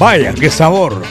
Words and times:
Vaya, 0.00 0.32
qué 0.32 0.48
sabor. 0.48 1.02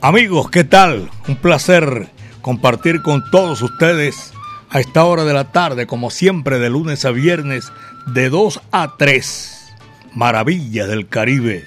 Amigos, 0.00 0.48
¿qué 0.48 0.62
tal? 0.62 1.10
Un 1.26 1.34
placer 1.34 2.06
compartir 2.40 3.02
con 3.02 3.28
todos 3.32 3.62
ustedes 3.62 4.32
a 4.70 4.78
esta 4.78 5.02
hora 5.02 5.24
de 5.24 5.34
la 5.34 5.50
tarde, 5.50 5.88
como 5.88 6.12
siempre, 6.12 6.60
de 6.60 6.70
lunes 6.70 7.04
a 7.04 7.10
viernes, 7.10 7.72
de 8.06 8.30
2 8.30 8.60
a 8.70 8.94
3. 8.96 9.74
Maravillas 10.14 10.86
del 10.86 11.08
Caribe. 11.08 11.64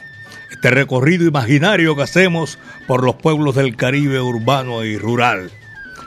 Este 0.49 0.71
recorrido 0.71 1.27
imaginario 1.27 1.97
que 1.97 2.03
hacemos 2.03 2.57
por 2.87 3.03
los 3.03 3.15
pueblos 3.15 3.55
del 3.55 3.75
Caribe 3.75 4.21
urbano 4.21 4.85
y 4.85 4.97
rural. 4.97 5.51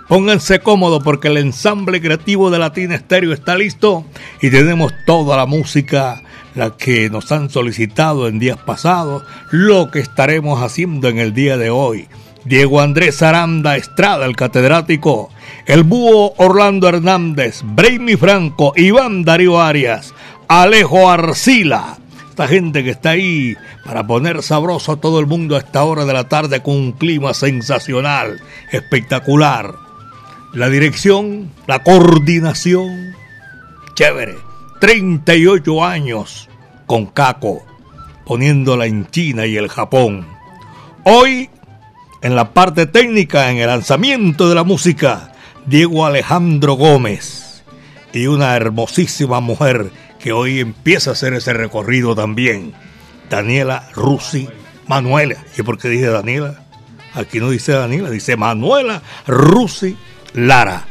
Pónganse 0.08 0.60
cómodos 0.60 1.02
porque 1.04 1.28
el 1.28 1.36
ensamble 1.36 2.00
creativo 2.00 2.50
de 2.50 2.58
Latina 2.58 2.94
Estéreo 2.94 3.34
está 3.34 3.54
listo 3.54 4.06
y 4.40 4.48
tenemos 4.48 4.94
toda 5.04 5.36
la 5.36 5.44
música 5.44 6.22
la 6.54 6.76
que 6.76 7.10
nos 7.10 7.32
han 7.32 7.50
solicitado 7.50 8.28
en 8.28 8.38
días 8.38 8.58
pasados, 8.58 9.24
lo 9.50 9.90
que 9.90 10.00
estaremos 10.00 10.62
haciendo 10.62 11.08
en 11.08 11.18
el 11.18 11.32
día 11.34 11.56
de 11.56 11.70
hoy. 11.70 12.08
Diego 12.44 12.80
Andrés 12.80 13.22
Aranda 13.22 13.76
Estrada, 13.76 14.26
el 14.26 14.36
catedrático, 14.36 15.30
el 15.66 15.84
búho 15.84 16.34
Orlando 16.38 16.88
Hernández, 16.88 17.60
Brainy 17.64 18.16
Franco, 18.16 18.72
Iván 18.76 19.24
Darío 19.24 19.60
Arias, 19.60 20.12
Alejo 20.48 21.08
Arcila. 21.08 21.98
Esta 22.28 22.48
gente 22.48 22.82
que 22.82 22.90
está 22.90 23.10
ahí 23.10 23.54
para 23.84 24.06
poner 24.06 24.42
sabroso 24.42 24.92
a 24.92 24.96
todo 24.96 25.20
el 25.20 25.26
mundo 25.26 25.54
a 25.54 25.58
esta 25.58 25.84
hora 25.84 26.04
de 26.04 26.14
la 26.14 26.28
tarde 26.28 26.62
con 26.62 26.74
un 26.74 26.92
clima 26.92 27.34
sensacional, 27.34 28.40
espectacular. 28.72 29.74
La 30.52 30.68
dirección, 30.68 31.50
la 31.66 31.82
coordinación, 31.82 33.14
chévere 33.94 34.51
38 34.82 35.84
años 35.84 36.48
con 36.86 37.06
Caco, 37.06 37.64
poniéndola 38.26 38.86
en 38.86 39.08
China 39.08 39.46
y 39.46 39.56
el 39.56 39.68
Japón. 39.68 40.26
Hoy, 41.04 41.50
en 42.20 42.34
la 42.34 42.52
parte 42.52 42.86
técnica, 42.86 43.52
en 43.52 43.58
el 43.58 43.68
lanzamiento 43.68 44.48
de 44.48 44.56
la 44.56 44.64
música, 44.64 45.34
Diego 45.66 46.04
Alejandro 46.04 46.74
Gómez 46.74 47.62
y 48.12 48.26
una 48.26 48.56
hermosísima 48.56 49.38
mujer 49.38 49.92
que 50.18 50.32
hoy 50.32 50.58
empieza 50.58 51.10
a 51.10 51.12
hacer 51.12 51.32
ese 51.34 51.52
recorrido 51.52 52.16
también, 52.16 52.72
Daniela 53.30 53.88
Rusi 53.94 54.48
Manuela. 54.88 55.36
¿Y 55.56 55.62
por 55.62 55.78
qué 55.78 55.90
dije 55.90 56.06
Daniela? 56.06 56.64
Aquí 57.14 57.38
no 57.38 57.50
dice 57.50 57.70
Daniela, 57.70 58.10
dice 58.10 58.36
Manuela 58.36 59.00
Rusi 59.28 59.96
Lara. 60.34 60.88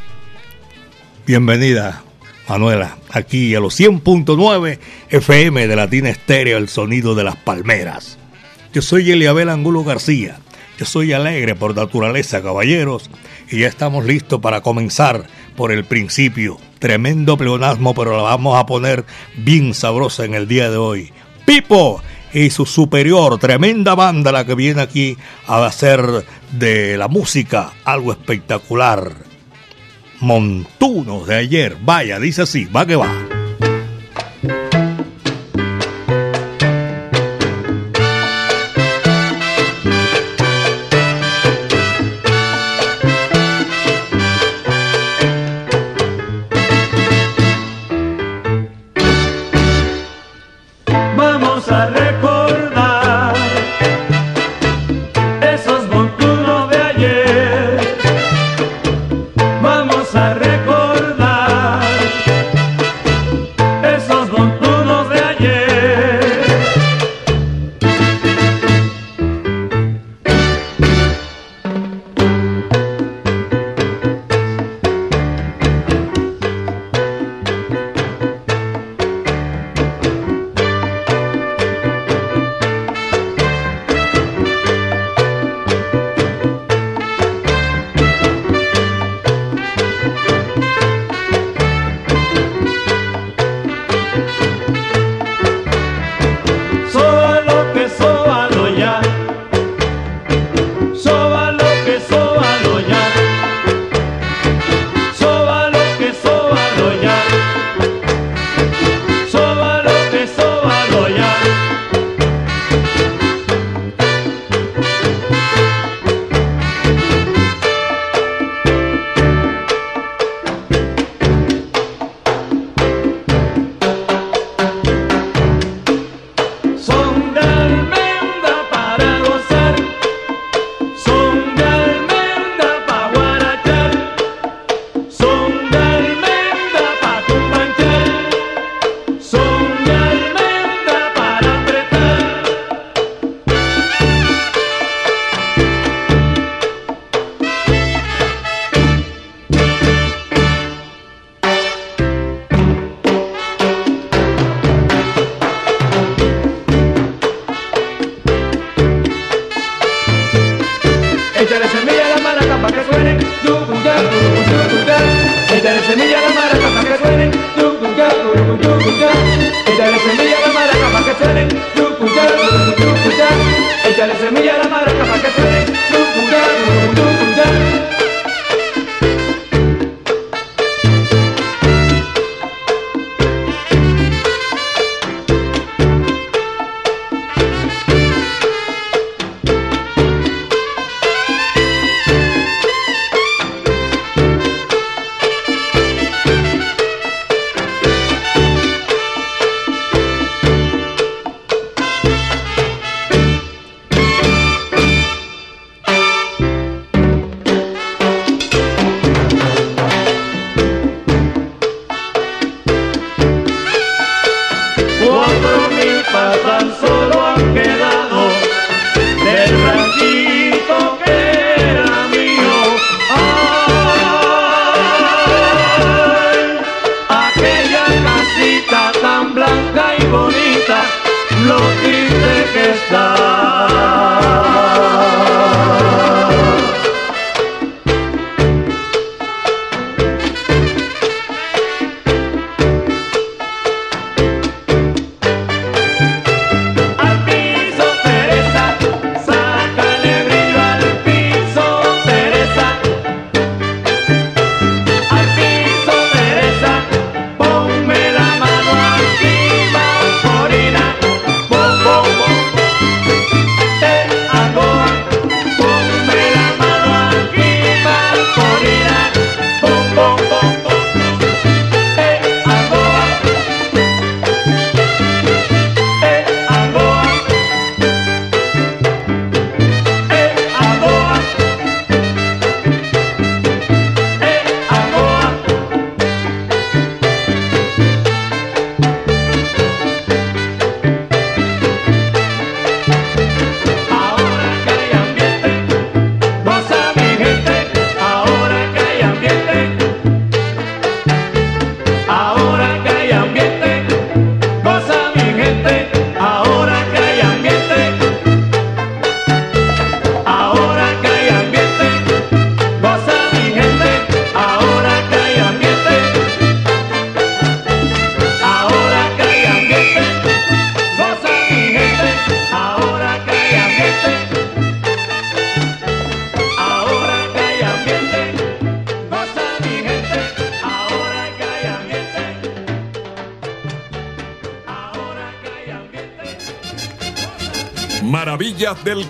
Bienvenida, 1.26 2.02
Manuela, 2.48 2.98
aquí 3.10 3.54
a 3.54 3.60
los 3.60 3.78
100.9 3.78 4.78
FM 5.10 5.66
de 5.68 5.76
Latina 5.76 6.10
Estéreo, 6.10 6.58
el 6.58 6.68
sonido 6.68 7.14
de 7.14 7.24
las 7.24 7.36
palmeras. 7.36 8.18
Yo 8.72 8.82
soy 8.82 9.10
Eliabel 9.10 9.48
Angulo 9.48 9.84
García. 9.84 10.38
Yo 10.78 10.86
soy 10.86 11.12
alegre 11.12 11.54
por 11.54 11.76
naturaleza, 11.76 12.42
caballeros, 12.42 13.10
y 13.50 13.60
ya 13.60 13.68
estamos 13.68 14.04
listos 14.04 14.40
para 14.40 14.62
comenzar 14.62 15.26
por 15.56 15.70
el 15.70 15.84
principio. 15.84 16.58
Tremendo 16.78 17.36
pleonasmo, 17.36 17.94
pero 17.94 18.16
la 18.16 18.22
vamos 18.22 18.58
a 18.58 18.66
poner 18.66 19.04
bien 19.36 19.74
sabrosa 19.74 20.24
en 20.24 20.34
el 20.34 20.48
día 20.48 20.70
de 20.70 20.78
hoy. 20.78 21.12
Pipo 21.44 22.02
y 22.32 22.50
su 22.50 22.66
superior, 22.66 23.38
tremenda 23.38 23.94
banda 23.94 24.32
la 24.32 24.44
que 24.44 24.54
viene 24.54 24.80
aquí 24.80 25.16
a 25.46 25.64
hacer 25.64 26.24
de 26.52 26.96
la 26.96 27.08
música 27.08 27.72
algo 27.84 28.12
espectacular 28.12 29.31
montunos 30.22 31.26
de 31.26 31.36
ayer. 31.36 31.76
Vaya, 31.82 32.18
dice 32.18 32.42
así, 32.42 32.64
va 32.64 32.86
que 32.86 32.96
va. 32.96 33.31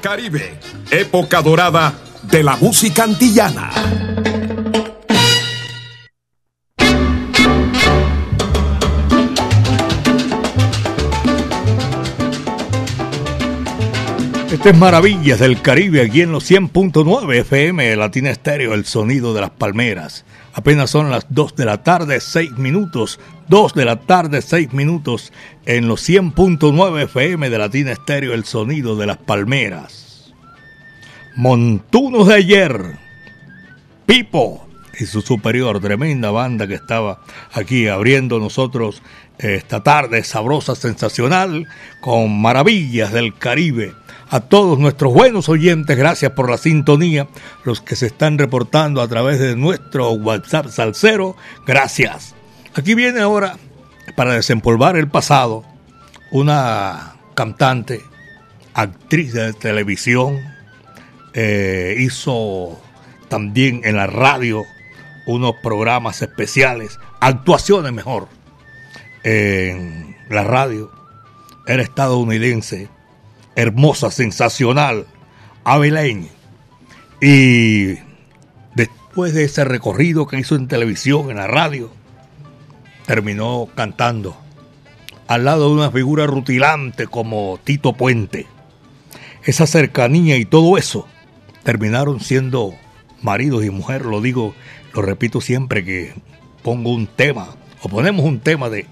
Caribe, 0.02 0.58
época 0.90 1.40
dorada 1.42 1.94
de 2.24 2.42
la 2.42 2.56
música 2.56 3.04
antillana. 3.04 3.70
Este 14.50 14.70
es 14.70 14.76
Maravillas 14.76 15.38
del 15.38 15.62
Caribe, 15.62 16.02
aquí 16.02 16.22
en 16.22 16.32
los 16.32 16.50
100.9 16.50 17.36
FM 17.36 17.94
Latina 17.94 18.30
Estéreo, 18.30 18.74
el 18.74 18.84
sonido 18.84 19.32
de 19.34 19.42
las 19.42 19.50
palmeras. 19.50 20.24
Apenas 20.54 20.90
son 20.90 21.10
las 21.10 21.26
2 21.30 21.56
de 21.56 21.64
la 21.64 21.82
tarde, 21.82 22.20
6 22.20 22.52
minutos. 22.58 23.18
2 23.48 23.74
de 23.74 23.84
la 23.84 24.00
tarde, 24.00 24.42
6 24.42 24.72
minutos 24.72 25.32
en 25.64 25.88
los 25.88 26.06
100.9 26.08 27.04
FM 27.04 27.48
de 27.48 27.58
Latina 27.58 27.92
Estéreo, 27.92 28.34
el 28.34 28.44
sonido 28.44 28.96
de 28.96 29.06
las 29.06 29.16
palmeras. 29.16 30.32
Montunos 31.36 32.28
de 32.28 32.34
ayer. 32.34 32.98
Pipo 34.04 34.66
y 34.98 35.06
su 35.06 35.22
superior, 35.22 35.80
tremenda 35.80 36.30
banda 36.30 36.66
que 36.66 36.74
estaba 36.74 37.20
aquí 37.52 37.88
abriendo 37.88 38.38
nosotros 38.38 39.02
esta 39.38 39.82
tarde 39.82 40.22
sabrosa, 40.22 40.74
sensacional, 40.74 41.66
con 42.00 42.40
maravillas 42.40 43.12
del 43.12 43.36
Caribe 43.36 43.94
a 44.32 44.40
todos 44.40 44.78
nuestros 44.78 45.12
buenos 45.12 45.50
oyentes, 45.50 45.94
gracias 45.94 46.32
por 46.32 46.48
la 46.48 46.56
sintonía, 46.56 47.28
los 47.64 47.82
que 47.82 47.96
se 47.96 48.06
están 48.06 48.38
reportando 48.38 49.02
a 49.02 49.08
través 49.08 49.38
de 49.38 49.56
nuestro 49.56 50.10
WhatsApp 50.12 50.68
Salcero, 50.68 51.36
gracias. 51.66 52.34
Aquí 52.74 52.94
viene 52.94 53.20
ahora, 53.20 53.58
para 54.16 54.32
desempolvar 54.32 54.96
el 54.96 55.06
pasado, 55.06 55.66
una 56.30 57.16
cantante, 57.34 58.00
actriz 58.72 59.34
de 59.34 59.52
televisión, 59.52 60.40
eh, 61.34 61.96
hizo 61.98 62.80
también 63.28 63.82
en 63.84 63.96
la 63.96 64.06
radio 64.06 64.64
unos 65.26 65.56
programas 65.62 66.22
especiales, 66.22 66.98
actuaciones 67.20 67.92
mejor, 67.92 68.28
en 69.24 70.16
la 70.30 70.42
radio. 70.42 70.90
Era 71.66 71.82
estadounidense 71.82 72.88
hermosa, 73.56 74.10
sensacional, 74.10 75.06
Abelén. 75.64 76.28
Y 77.20 77.98
después 78.74 79.34
de 79.34 79.44
ese 79.44 79.64
recorrido 79.64 80.26
que 80.26 80.38
hizo 80.38 80.56
en 80.56 80.68
televisión, 80.68 81.30
en 81.30 81.36
la 81.36 81.46
radio, 81.46 81.90
terminó 83.06 83.68
cantando 83.74 84.36
al 85.28 85.44
lado 85.44 85.68
de 85.68 85.74
una 85.74 85.90
figura 85.90 86.26
rutilante 86.26 87.06
como 87.06 87.58
Tito 87.62 87.94
Puente. 87.94 88.46
Esa 89.44 89.66
cercanía 89.66 90.36
y 90.36 90.44
todo 90.44 90.76
eso 90.76 91.06
terminaron 91.62 92.20
siendo 92.20 92.74
maridos 93.22 93.64
y 93.64 93.70
mujer, 93.70 94.04
lo 94.04 94.20
digo, 94.20 94.54
lo 94.94 95.02
repito 95.02 95.40
siempre 95.40 95.84
que 95.84 96.12
pongo 96.62 96.90
un 96.90 97.06
tema 97.06 97.48
o 97.82 97.88
ponemos 97.88 98.24
un 98.24 98.40
tema 98.40 98.68
de, 98.68 98.86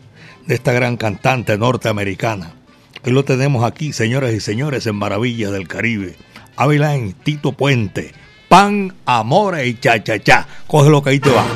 de 0.46 0.54
esta 0.54 0.72
gran 0.72 0.96
cantante 0.96 1.58
norteamericana. 1.58 2.54
Hoy 3.02 3.12
lo 3.12 3.24
tenemos 3.24 3.64
aquí, 3.64 3.94
señoras 3.94 4.34
y 4.34 4.40
señores, 4.40 4.86
en 4.86 4.94
Maravillas 4.94 5.52
del 5.52 5.66
Caribe. 5.66 6.16
Ávila 6.56 6.94
en 6.94 7.14
Tito 7.14 7.52
Puente. 7.52 8.12
Pan, 8.48 8.92
amor 9.06 9.56
y 9.64 9.74
cha 9.74 10.04
cha 10.04 10.18
cha. 10.18 10.46
Coge 10.66 10.90
lo 10.90 11.02
que 11.02 11.10
ahí 11.10 11.20
te 11.20 11.30
va. 11.30 11.46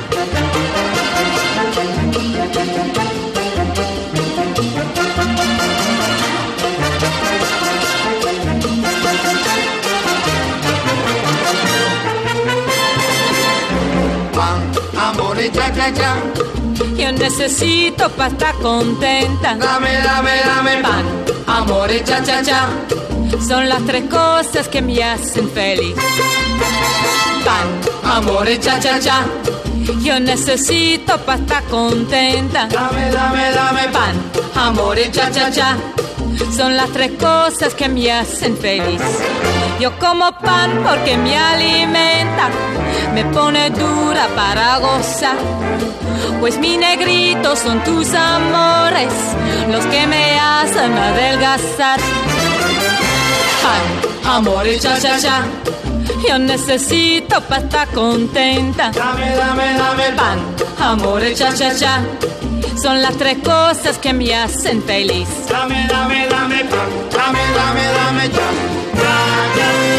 Necesito 17.37 18.09
para 18.11 18.31
estar 18.31 18.55
contenta. 18.59 19.55
Dame, 19.55 19.91
dame, 20.01 20.31
dame 20.45 20.77
pan, 20.81 21.05
amor 21.47 21.91
y 21.91 22.01
cha 22.01 22.23
cha 22.23 22.41
cha. 22.41 22.69
Son 23.45 23.67
las 23.67 23.85
tres 23.85 24.05
cosas 24.09 24.69
que 24.69 24.81
me 24.81 25.03
hacen 25.03 25.49
feliz. 25.49 25.95
Pan, 27.43 28.15
amor 28.17 28.49
y 28.49 28.57
cha 28.57 28.79
cha 28.79 28.97
cha. 29.01 29.25
Yo 30.01 30.17
necesito 30.17 31.17
para 31.25 31.39
estar 31.39 31.63
contenta. 31.65 32.67
Dame, 32.67 33.11
dame, 33.11 33.51
dame 33.51 33.83
pan, 33.89 34.15
amor 34.55 34.97
y 34.97 35.11
cha 35.11 35.29
cha 35.29 35.51
cha. 35.51 35.75
Son 36.55 36.77
las 36.77 36.89
tres 36.91 37.11
cosas 37.19 37.73
que 37.75 37.89
me 37.89 38.13
hacen 38.13 38.55
feliz. 38.55 39.01
Yo 39.81 39.91
como 39.99 40.31
pan 40.39 40.81
porque 40.85 41.17
me 41.17 41.37
alimenta, 41.37 42.49
me 43.13 43.25
pone 43.25 43.71
dura 43.71 44.29
para 44.33 44.77
gozar. 44.77 45.35
Pues 46.39 46.57
mi 46.57 46.77
negrito 46.77 47.55
son 47.55 47.83
tus 47.83 48.13
amores, 48.13 49.13
los 49.71 49.85
que 49.87 50.05
me 50.07 50.39
hacen 50.39 50.93
adelgazar. 50.97 51.99
Pan, 53.63 54.35
amor 54.35 54.67
y 54.67 54.79
cha 54.79 54.99
cha 54.99 55.19
cha. 55.19 55.43
Yo 56.27 56.37
necesito 56.37 57.41
para 57.41 57.61
estar 57.63 57.87
contenta. 57.89 58.91
Dame, 58.91 59.35
dame, 59.35 59.73
dame 59.77 60.11
pan, 60.15 60.39
amor 60.79 61.23
y 61.23 61.33
cha 61.33 61.53
cha 61.53 61.75
cha. 61.75 62.03
Son 62.81 63.01
las 63.01 63.15
tres 63.17 63.37
cosas 63.43 63.97
que 63.97 64.13
me 64.13 64.35
hacen 64.35 64.83
feliz. 64.83 65.27
Dame, 65.49 65.87
dame, 65.87 66.27
dame 66.27 66.65
pan, 66.65 66.89
dame, 67.11 67.39
dame, 67.55 67.83
dame 67.97 68.29
cha. 68.31 68.47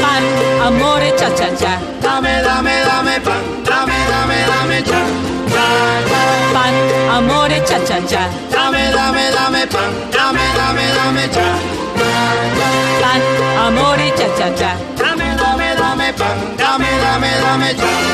Pan, 0.02 0.24
amor 0.66 1.02
y 1.02 1.10
cha 1.18 1.34
cha 1.34 1.56
cha. 1.56 1.80
Dame, 2.02 2.42
dame, 2.42 2.72
dame 2.80 3.20
pan, 3.20 3.42
dame, 3.64 3.94
dame, 4.08 4.36
dame. 4.46 4.55
Pan, 6.54 6.74
amor 7.10 7.50
y 7.50 7.60
cha 7.68 7.78
cha 7.84 7.98
cha. 8.06 8.28
Dame, 8.50 8.90
dame, 8.92 9.30
dame 9.30 9.66
pan, 9.66 9.90
dame, 10.10 10.44
dame, 10.56 10.86
dame 10.96 11.28
cha. 11.34 11.46
Pan, 13.02 13.20
amor 13.66 13.98
y 14.00 14.10
cha 14.18 14.28
cha 14.38 14.54
cha. 14.54 14.76
Dame, 14.96 15.36
dame, 15.36 15.74
dame 15.76 16.12
pan, 16.14 16.36
dame, 16.56 16.90
dame, 17.04 17.30
dame 17.44 17.74
cha. 17.74 18.05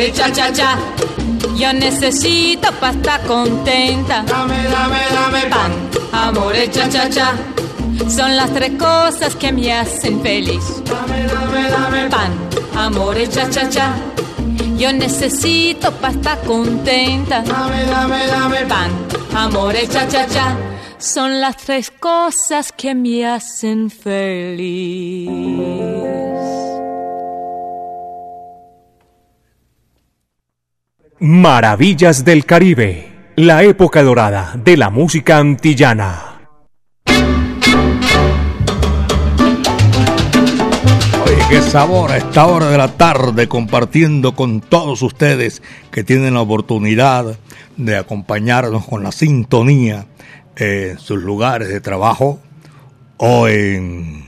Y 0.00 0.12
cha 0.12 0.32
cha 0.32 0.52
cha. 0.52 0.78
Yo 1.56 1.72
necesito 1.72 2.72
para 2.80 2.92
estar 2.92 3.20
contenta. 3.26 4.22
Dame, 4.22 4.62
dame, 4.64 4.98
dame 5.12 5.46
pan, 5.46 5.72
amor 6.12 6.54
y 6.56 6.68
cha 6.70 6.88
cha 6.88 7.08
cha. 7.10 7.34
Son 8.08 8.36
las 8.36 8.50
tres 8.52 8.72
cosas 8.78 9.34
que 9.36 9.52
me 9.52 9.72
hacen 9.72 10.22
feliz. 10.22 10.82
dame, 10.84 11.26
dame, 11.26 11.70
dame 11.70 12.08
pan. 12.08 12.32
Amor 12.76 13.18
y 13.18 13.28
cha 13.28 13.48
cha 13.50 13.68
cha. 13.68 13.94
Yo 14.76 14.92
necesito 14.92 15.92
para 15.92 16.14
estar 16.14 16.40
contenta. 16.42 17.42
Dame, 17.42 17.84
dame, 17.84 18.26
dame 18.26 18.66
pan. 18.66 18.90
Amor 19.34 19.74
y 19.76 19.86
cha 19.86 20.08
cha 20.08 20.26
cha. 20.26 20.56
Son 20.98 21.40
las 21.40 21.56
tres 21.56 21.90
cosas 21.90 22.72
que 22.72 22.94
me 22.94 23.26
hacen 23.26 23.90
feliz. 23.90 25.28
Maravillas 31.22 32.24
del 32.24 32.46
Caribe, 32.46 33.32
la 33.36 33.62
época 33.62 34.02
dorada 34.02 34.54
de 34.56 34.78
la 34.78 34.88
música 34.88 35.36
antillana. 35.36 36.40
Oye, 41.22 41.42
qué 41.50 41.60
sabor 41.60 42.12
a 42.12 42.16
esta 42.16 42.46
hora 42.46 42.70
de 42.70 42.78
la 42.78 42.96
tarde 42.96 43.48
compartiendo 43.48 44.34
con 44.34 44.62
todos 44.62 45.02
ustedes 45.02 45.62
que 45.90 46.04
tienen 46.04 46.32
la 46.32 46.40
oportunidad 46.40 47.38
de 47.76 47.98
acompañarnos 47.98 48.86
con 48.86 49.02
la 49.02 49.12
sintonía 49.12 50.06
en 50.56 50.98
sus 50.98 51.22
lugares 51.22 51.68
de 51.68 51.82
trabajo 51.82 52.40
o 53.18 53.46
en 53.46 54.24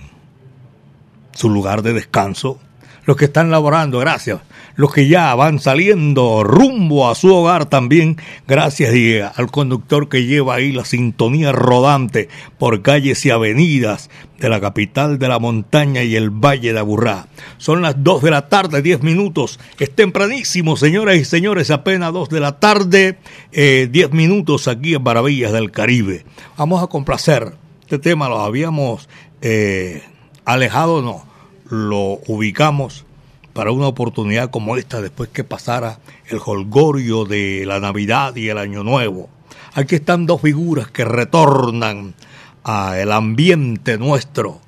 su 1.32 1.48
lugar 1.48 1.80
de 1.80 1.94
descanso. 1.94 2.60
Los 3.04 3.16
que 3.16 3.24
están 3.24 3.50
laborando, 3.50 3.98
gracias. 3.98 4.40
Los 4.74 4.92
que 4.92 5.08
ya 5.08 5.34
van 5.34 5.58
saliendo 5.58 6.44
rumbo 6.44 7.10
a 7.10 7.14
su 7.14 7.34
hogar 7.34 7.66
también, 7.66 8.16
gracias 8.46 8.94
y 8.94 9.18
al 9.18 9.50
conductor 9.50 10.08
que 10.08 10.24
lleva 10.24 10.54
ahí 10.54 10.72
la 10.72 10.84
sintonía 10.84 11.52
rodante 11.52 12.28
por 12.58 12.80
calles 12.80 13.26
y 13.26 13.30
avenidas 13.30 14.08
de 14.38 14.48
la 14.48 14.60
capital 14.60 15.18
de 15.18 15.28
la 15.28 15.38
montaña 15.38 16.02
y 16.02 16.16
el 16.16 16.30
Valle 16.30 16.72
de 16.72 16.78
Aburrá. 16.78 17.26
Son 17.58 17.82
las 17.82 18.02
2 18.02 18.22
de 18.22 18.30
la 18.30 18.48
tarde, 18.48 18.82
10 18.82 19.02
minutos. 19.02 19.58
Es 19.78 19.94
tempranísimo, 19.94 20.76
señoras 20.76 21.16
y 21.16 21.24
señores, 21.24 21.70
apenas 21.70 22.12
2 22.12 22.28
de 22.28 22.40
la 22.40 22.58
tarde, 22.60 23.18
10 23.52 23.52
eh, 23.52 24.08
minutos 24.12 24.68
aquí 24.68 24.94
en 24.94 25.02
Maravillas 25.02 25.52
del 25.52 25.70
Caribe. 25.70 26.24
Vamos 26.56 26.82
a 26.82 26.86
complacer. 26.86 27.54
Este 27.82 27.98
tema 27.98 28.28
lo 28.28 28.40
habíamos 28.40 29.08
eh, 29.42 30.02
alejado, 30.44 31.02
no 31.02 31.31
lo 31.72 32.20
ubicamos 32.26 33.06
para 33.54 33.72
una 33.72 33.86
oportunidad 33.86 34.50
como 34.50 34.76
esta 34.76 35.00
después 35.00 35.30
que 35.30 35.42
pasara 35.42 36.00
el 36.28 36.38
holgorio 36.44 37.24
de 37.24 37.64
la 37.66 37.80
Navidad 37.80 38.36
y 38.36 38.50
el 38.50 38.58
Año 38.58 38.84
Nuevo. 38.84 39.30
Aquí 39.72 39.94
están 39.94 40.26
dos 40.26 40.42
figuras 40.42 40.90
que 40.90 41.06
retornan 41.06 42.14
al 42.62 43.10
ambiente 43.10 43.96
nuestro. 43.96 44.60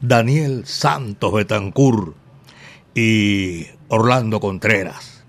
Daniel 0.00 0.64
Santos 0.64 1.32
Betancur 1.32 2.14
y 2.94 3.66
Orlando 3.88 4.38
Contreras. 4.38 5.24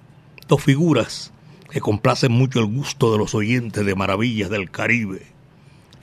Dos 0.48 0.62
figuras 0.62 1.34
que 1.72 1.82
complacen 1.82 2.34
mucho 2.34 2.60
el 2.60 2.68
gusto 2.68 3.12
de 3.12 3.18
los 3.18 3.34
oyentes 3.34 3.84
de 3.84 3.96
Maravillas 3.96 4.52
del 4.52 4.70
Caribe. 4.70 5.26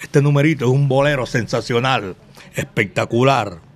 Este 0.00 0.20
numerito 0.20 0.64
es 0.64 0.72
un 0.72 0.88
bolero 0.88 1.26
sensacional, 1.26 2.16
espectacular 2.56 3.71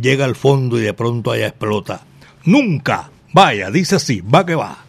llega 0.00 0.24
al 0.24 0.36
fondo 0.36 0.78
y 0.78 0.82
de 0.82 0.94
pronto 0.94 1.30
allá 1.30 1.48
explota. 1.48 2.02
Nunca, 2.44 3.10
vaya, 3.32 3.70
dice 3.70 3.96
así, 3.96 4.20
va 4.20 4.46
que 4.46 4.54
va. 4.54 4.84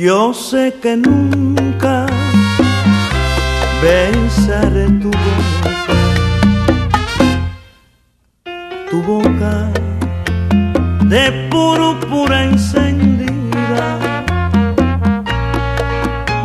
Yo 0.00 0.32
sé 0.32 0.72
que 0.80 0.96
nunca 0.96 2.06
besaré 3.82 4.86
tu 5.02 5.10
boca, 5.10 5.98
tu 8.88 9.02
boca 9.02 9.72
de 11.02 11.48
púrpura 11.50 12.44
encendida. 12.44 13.98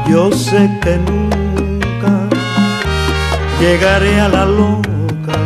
Yo 0.09 0.31
sé 0.31 0.67
que 0.81 0.97
nunca 0.97 2.27
llegaré 3.59 4.19
a 4.19 4.29
la 4.29 4.45
loca 4.47 5.37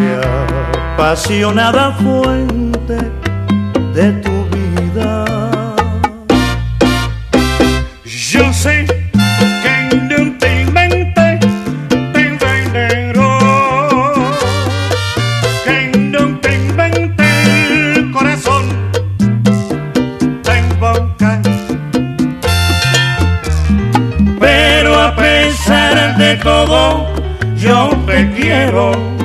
y 0.00 0.06
apasionada 0.94 1.92
fuente 1.92 2.96
de 3.92 4.12
tu 4.22 4.37
perdón. 28.78 29.17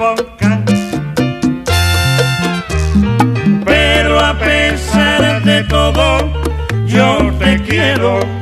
boca. 0.00 0.64
Pero 3.66 4.18
a 4.18 4.32
pesar 4.38 5.42
de 5.44 5.62
todo, 5.64 6.32
yo 6.86 7.30
te 7.38 7.60
quiero. 7.60 8.39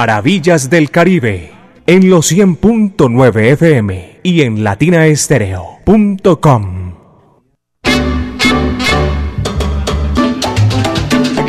Maravillas 0.00 0.70
del 0.70 0.90
Caribe 0.90 1.52
en 1.86 2.08
los 2.08 2.32
100.9 2.32 3.52
FM 3.52 4.20
y 4.22 4.40
en 4.40 4.64
latinaestereo.com. 4.64 6.94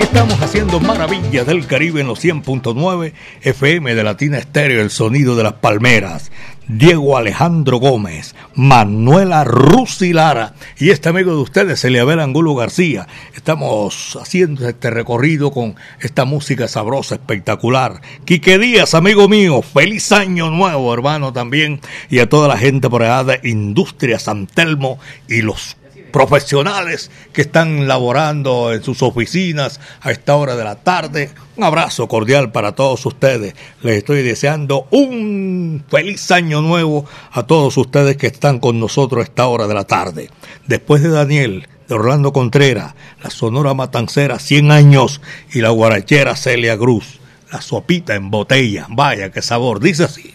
Estamos 0.02 0.42
haciendo 0.42 0.82
maravillas 0.82 1.48
del 1.48 1.66
Caribe 1.66 2.02
en 2.02 2.08
los 2.08 2.22
100.9 2.22 3.14
FM 3.42 3.96
de 3.96 4.04
Latina 4.04 4.38
Estéreo, 4.38 4.82
el 4.82 4.90
sonido 4.90 5.38
de 5.38 5.44
las 5.44 5.54
palmeras. 5.54 6.34
Diego 6.68 7.18
Alejandro 7.18 7.78
Gómez, 7.78 8.36
Manuela 8.56 9.44
Rusilara 9.44 10.54
y 10.78 10.92
este 10.92 11.10
amigo 11.10 11.32
de 11.32 11.42
ustedes, 11.42 11.84
Eliabel 11.84 12.20
Angulo 12.20 12.56
García. 12.56 13.08
Estamos 13.36 14.18
haciendo 14.22 14.68
este 14.68 14.90
recorrido 14.90 15.52
con 15.52 15.76
esta 16.00 16.26
música 16.26 16.68
sabrosa, 16.68 17.16
espectacular. 17.16 18.02
Quique 18.26 18.58
Díaz, 18.58 18.94
amigo 18.94 19.28
mío, 19.28 19.62
feliz 19.62 20.12
año 20.12 20.50
nuevo, 20.50 20.94
hermano, 20.94 21.34
también. 21.34 21.82
Y 22.10 22.20
a 22.20 22.30
toda 22.30 22.48
la 22.48 22.58
gente 22.58 22.90
por 22.90 23.04
allá 23.04 23.24
de 23.24 23.50
Industria 23.50 24.20
San 24.20 24.48
Telmo 24.48 25.00
y 25.28 25.42
los 25.42 25.78
profesionales 26.12 27.10
que 27.34 27.42
están 27.42 27.88
laborando 27.88 28.74
en 28.74 28.84
sus 28.84 29.02
oficinas 29.02 29.80
a 30.02 30.12
esta 30.12 30.36
hora 30.36 30.56
de 30.56 30.64
la 30.64 30.76
tarde. 30.76 31.32
Un 31.56 31.64
abrazo 31.64 32.08
cordial 32.08 32.52
para 32.52 32.74
todos 32.74 33.06
ustedes. 33.06 33.56
Les 33.82 33.98
estoy 33.98 34.22
deseando 34.22 34.88
un 34.92 35.84
feliz 35.90 36.30
año 36.32 36.62
nuevo 36.62 37.06
a 37.32 37.44
todos 37.44 37.78
ustedes 37.78 38.18
que 38.18 38.28
están 38.28 38.60
con 38.60 38.80
nosotros 38.80 39.22
a 39.22 39.24
esta 39.24 39.48
hora 39.48 39.68
de 39.68 39.74
la 39.74 39.86
tarde. 39.86 40.30
Después 40.68 41.02
de 41.02 41.10
Daniel, 41.10 41.68
de 41.88 41.96
Orlando 41.96 42.32
Contreras, 42.34 42.94
la 43.24 43.30
Sonora 43.30 43.74
Matancera 43.74 44.40
100 44.40 44.72
años 44.72 45.22
y 45.54 45.62
la 45.62 45.70
guarachera 45.70 46.36
Celia 46.36 46.78
Cruz. 46.78 47.20
La 47.52 47.62
sopita 47.62 48.16
en 48.16 48.32
botella, 48.32 48.88
vaya 48.90 49.30
qué 49.32 49.42
sabor, 49.42 49.82
dice 49.82 50.06
así. 50.06 50.34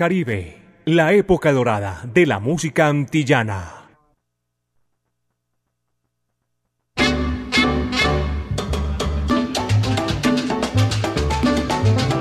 Caribe, 0.00 0.56
la 0.86 1.12
época 1.12 1.52
dorada 1.52 2.00
de 2.10 2.24
la 2.24 2.38
música 2.38 2.86
antillana. 2.86 3.80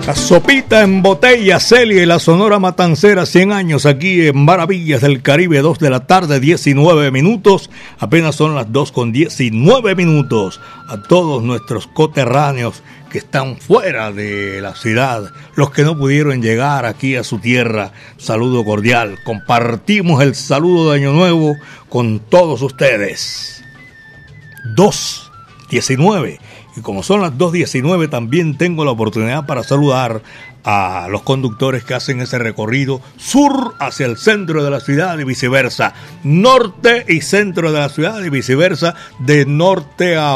La 0.05 0.15
sopita 0.15 0.81
en 0.81 1.01
botella, 1.01 1.61
Celia 1.61 2.03
y 2.03 2.05
la 2.05 2.19
Sonora 2.19 2.59
Matancera, 2.59 3.25
100 3.25 3.53
años 3.53 3.85
aquí 3.85 4.27
en 4.27 4.43
Maravillas 4.43 4.99
del 4.99 5.21
Caribe, 5.21 5.59
2 5.59 5.79
de 5.79 5.89
la 5.89 6.05
tarde, 6.05 6.41
19 6.41 7.11
minutos. 7.11 7.69
Apenas 7.97 8.35
son 8.35 8.55
las 8.55 8.71
2 8.73 8.91
con 8.91 9.13
19 9.13 9.95
minutos. 9.95 10.59
A 10.89 11.01
todos 11.03 11.43
nuestros 11.43 11.87
coterráneos 11.87 12.81
que 13.10 13.17
están 13.17 13.58
fuera 13.58 14.12
de 14.12 14.62
la 14.62 14.76
ciudad, 14.76 15.32
los 15.56 15.72
que 15.72 15.84
no 15.84 15.98
pudieron 15.98 16.41
llegar 16.41 16.86
aquí 16.86 17.15
a 17.15 17.24
su 17.24 17.39
tierra, 17.39 17.91
saludo 18.17 18.63
cordial. 18.63 19.17
Compartimos 19.24 20.22
el 20.24 20.36
saludo 20.36 20.91
de 20.91 21.00
Año 21.00 21.13
Nuevo 21.13 21.56
con 21.89 22.19
todos 22.19 22.62
ustedes. 22.62 23.63
2.19. 24.76 26.39
Y 26.78 26.82
como 26.82 27.04
son 27.04 27.22
las 27.22 27.34
2.19, 27.34 28.10
también 28.10 28.58
tengo 28.58 28.86
la 28.86 28.91
oportunidad 28.91 29.45
para 29.45 29.63
saludar 29.63 30.22
a 30.63 31.08
los 31.10 31.24
conductores 31.24 31.84
que 31.84 31.93
hacen 31.93 32.22
ese 32.22 32.38
recorrido 32.38 33.02
sur 33.17 33.74
hacia 33.80 34.06
el 34.06 34.17
centro 34.17 34.63
de 34.63 34.69
la 34.69 34.80
ciudad 34.80 35.17
y 35.17 35.24
viceversa, 35.24 35.93
norte 36.24 37.06
y 37.08 37.22
centro 37.22 37.72
de 37.72 37.80
la 37.80 37.89
ciudad 37.89 38.22
y 38.24 38.30
viceversa, 38.30 38.93
de 39.19 39.45
norte 39.45 40.15
a 40.17 40.36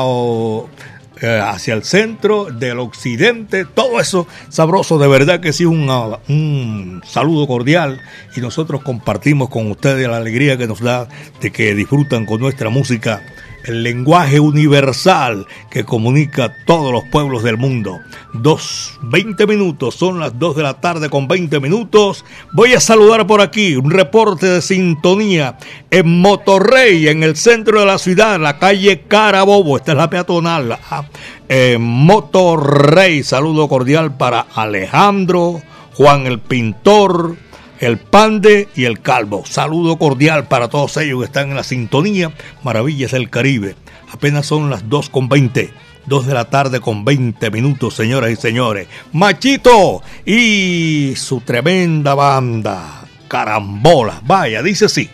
hacia 1.24 1.74
el 1.74 1.84
centro, 1.84 2.46
del 2.46 2.80
occidente, 2.80 3.66
todo 3.66 4.00
eso 4.00 4.28
sabroso, 4.50 4.98
de 4.98 5.08
verdad 5.08 5.40
que 5.40 5.54
sí, 5.54 5.66
un, 5.66 5.90
un 5.90 7.02
saludo 7.06 7.48
cordial 7.48 8.02
y 8.36 8.42
nosotros 8.42 8.84
compartimos 8.84 9.50
con 9.50 9.70
ustedes 9.72 10.08
la 10.08 10.18
alegría 10.18 10.58
que 10.58 10.68
nos 10.68 10.82
da 10.82 11.08
de 11.42 11.52
que 11.52 11.74
disfrutan 11.76 12.26
con 12.26 12.40
nuestra 12.40 12.70
música 12.70 13.22
el 13.65 13.84
lenguaje 13.84 14.39
universal 14.39 15.45
que 15.69 15.84
comunica 15.84 16.45
a 16.45 16.65
todos 16.65 16.91
los 16.91 17.04
pueblos 17.12 17.43
del 17.43 17.58
mundo. 17.58 17.99
Dos, 18.34 18.99
veinte 19.02 19.47
minutos, 19.47 19.95
son 19.95 20.19
las 20.19 20.38
dos 20.38 20.56
de 20.56 20.63
la 20.63 20.82
tarde 20.82 21.10
con 21.10 21.28
veinte 21.28 21.60
minutos. 21.60 22.26
Voy 22.52 22.73
a 22.73 22.80
saludar 22.80 23.26
por 23.28 23.41
aquí 23.41 23.76
un 23.76 23.91
reporte 23.91 24.47
de 24.47 24.62
sintonía 24.62 25.58
en 25.91 26.19
Motorrey, 26.19 27.08
en 27.08 27.23
el 27.23 27.36
centro 27.36 27.80
de 27.80 27.86
la 27.86 27.97
ciudad, 27.97 28.39
la 28.39 28.60
calle 28.60 29.04
Carabobo, 29.08 29.78
esta 29.78 29.91
es 29.93 29.97
la 29.97 30.10
peatonal. 30.10 30.78
Ah, 30.89 31.06
en 31.47 31.82
Motorrey. 31.82 33.23
Saludo 33.23 33.67
cordial 33.67 34.17
para 34.17 34.47
Alejandro, 34.56 35.62
Juan 35.93 36.26
el 36.26 36.39
Pintor, 36.39 37.36
el 37.84 37.98
Pande 37.98 38.69
y 38.76 38.86
el 38.86 39.02
Calvo. 39.02 39.43
Saludo 39.46 39.98
cordial 39.98 40.48
para 40.48 40.69
todos 40.69 40.96
ellos 40.98 41.19
que 41.19 41.26
están 41.26 41.50
en 41.50 41.56
la 41.56 41.63
sintonía 41.63 42.32
Maravillas 42.63 43.12
del 43.12 43.30
Caribe. 43.30 43.76
Apenas 44.12 44.46
son 44.46 44.69
las 44.69 44.89
2 44.89 45.10
con 45.10 45.28
20. 45.28 45.72
2 46.06 46.28
de 46.28 46.34
la 46.34 46.46
tarde 46.50 46.80
con 46.80 47.06
20 47.06 47.52
minutos, 47.52 47.93
señoras 47.93 48.32
y 48.32 48.36
señores. 48.36 48.88
Machito 49.12 50.02
y 50.26 51.13
su 51.15 51.41
tremenda 51.41 52.13
banda. 52.13 53.06
Carambola. 53.28 54.22
Vaya, 54.24 54.62
dice 54.62 54.86
así. 54.86 55.10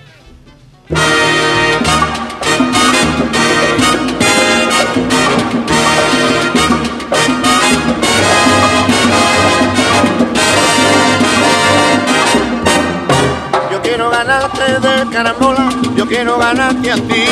De 14.80 15.06
carambola, 15.12 15.70
yo 15.96 16.08
quiero 16.08 16.38
ganarte 16.38 16.92
a 16.92 16.96
ti. 16.96 17.26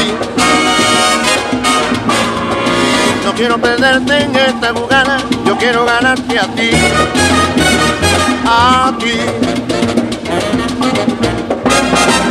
No 3.23 3.33
quiero 3.33 3.57
perderte 3.57 4.23
en 4.23 4.35
esta 4.35 4.73
jugada, 4.73 5.17
yo 5.45 5.57
quiero 5.57 5.85
ganarte 5.85 6.39
a 6.39 6.47
ti. 6.47 6.71
A 8.45 8.93
ti. 8.99 9.13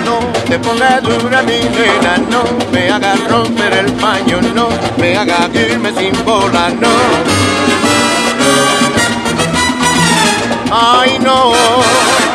No 0.05 0.19
te 0.49 0.59
pongas 0.59 1.03
dura 1.03 1.43
mi 1.43 1.61
nena, 1.61 2.19
no 2.31 2.45
me 2.73 2.91
hagas 2.91 3.19
romper 3.29 3.73
el 3.73 3.93
paño, 3.93 4.41
no 4.55 4.69
me 4.99 5.17
hagas 5.17 5.49
irme 5.55 5.93
sin 5.95 6.25
bola, 6.25 6.71
no. 6.81 6.89
Ay 10.71 11.19
no. 11.21 12.26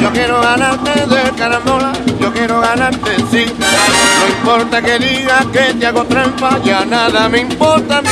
Yo 0.00 0.10
quiero 0.12 0.40
ganarte 0.40 1.06
de 1.06 1.30
carambola, 1.36 1.92
yo 2.18 2.32
quiero 2.32 2.60
ganarte 2.60 3.16
sí. 3.30 3.44
No 3.58 4.28
importa 4.28 4.80
que 4.80 4.98
digas 4.98 5.44
que 5.52 5.74
te 5.74 5.86
hago 5.86 6.04
trampa, 6.04 6.58
ya 6.64 6.84
nada 6.86 7.28
me 7.28 7.40
importa 7.40 7.98
a 7.98 8.02
mí. 8.02 8.08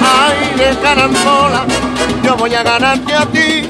Ay, 0.00 0.56
de 0.56 0.80
carambola, 0.80 1.64
yo 2.22 2.36
voy 2.36 2.54
a 2.54 2.62
ganarte 2.62 3.14
a 3.14 3.26
ti. 3.26 3.68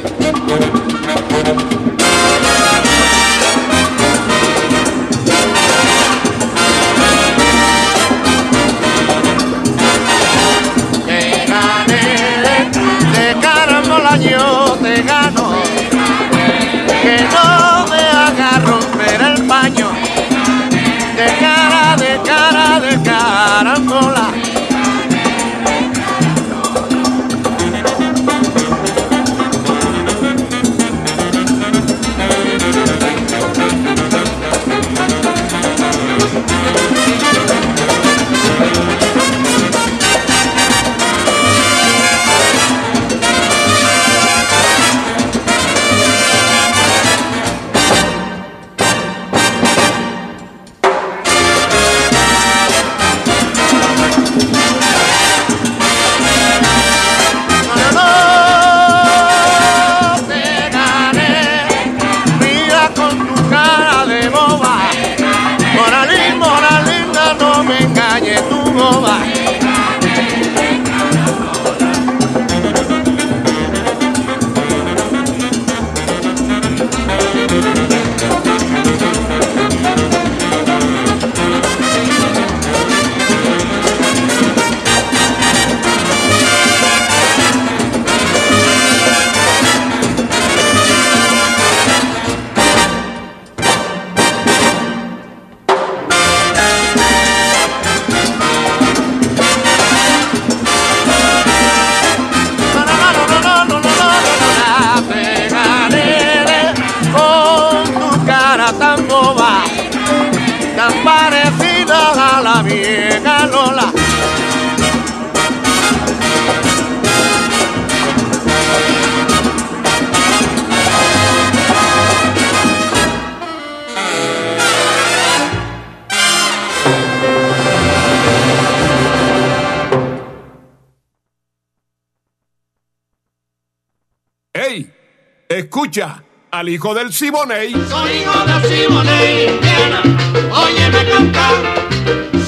Escucha 135.62 136.25
al 136.51 136.68
hijo 136.68 136.92
del 136.92 137.12
Siboney. 137.12 137.70
Soy 137.88 138.11
hijo 138.11 138.44
de 138.44 138.68
Simone 138.68 139.44
Indiana, 139.44 140.03
óyeme 140.51 141.05
cantar. 141.09 141.55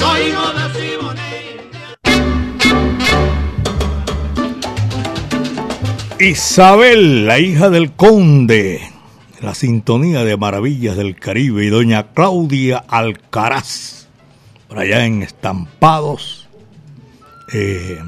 Soy 0.00 0.20
hijo 0.30 0.52
de 0.52 0.64
Simone 0.74 1.22
Isabel, 6.18 7.24
la 7.24 7.38
hija 7.38 7.70
del 7.70 7.92
conde, 7.92 8.80
la 9.40 9.54
sintonía 9.54 10.24
de 10.24 10.36
maravillas 10.36 10.96
del 10.96 11.14
Caribe 11.14 11.64
y 11.64 11.68
doña 11.68 12.08
Claudia 12.14 12.84
Alcaraz, 12.88 14.08
por 14.66 14.80
allá 14.80 15.06
en 15.06 15.22
Estampados, 15.22 16.48
eh, 17.52 18.00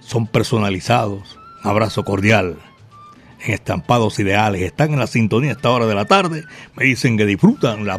son 0.00 0.26
personalizados, 0.26 1.38
un 1.62 1.70
abrazo 1.70 2.04
cordial, 2.04 2.56
en 3.42 3.54
Estampados 3.54 4.18
Ideales, 4.18 4.62
están 4.62 4.92
en 4.92 4.98
la 4.98 5.06
sintonía 5.06 5.50
a 5.50 5.54
esta 5.54 5.70
hora 5.70 5.86
de 5.86 5.94
la 5.94 6.04
tarde, 6.04 6.44
me 6.76 6.84
dicen 6.84 7.16
que 7.16 7.26
disfrutan 7.26 7.86
la, 7.86 7.98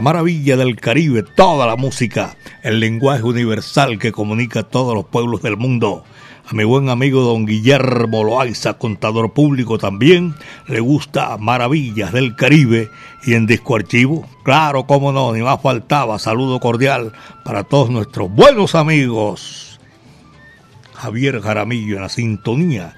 maravilla 0.00 0.56
del 0.56 0.76
Caribe, 0.76 1.22
toda 1.22 1.66
la 1.66 1.76
música, 1.76 2.36
el 2.62 2.80
lenguaje 2.80 3.22
universal 3.22 3.98
que 3.98 4.12
comunica 4.12 4.60
a 4.60 4.68
todos 4.68 4.94
los 4.94 5.06
pueblos 5.06 5.42
del 5.42 5.56
mundo. 5.56 6.04
A 6.46 6.54
mi 6.54 6.64
buen 6.64 6.88
amigo 6.88 7.22
don 7.22 7.46
Guillermo 7.46 8.24
Loaiza, 8.24 8.74
contador 8.74 9.32
público 9.32 9.78
también, 9.78 10.34
le 10.66 10.80
gusta 10.80 11.36
Maravillas 11.38 12.12
del 12.12 12.34
Caribe 12.34 12.90
y 13.24 13.34
en 13.34 13.46
Disco 13.46 13.76
Archivo. 13.76 14.26
Claro, 14.42 14.84
cómo 14.84 15.12
no, 15.12 15.32
ni 15.32 15.42
más 15.42 15.62
faltaba. 15.62 16.18
Saludo 16.18 16.58
cordial 16.58 17.12
para 17.44 17.62
todos 17.62 17.90
nuestros 17.90 18.28
buenos 18.32 18.74
amigos. 18.74 19.78
Javier 20.94 21.40
Jaramillo 21.40 21.96
en 21.96 22.02
la 22.02 22.08
sintonía. 22.08 22.96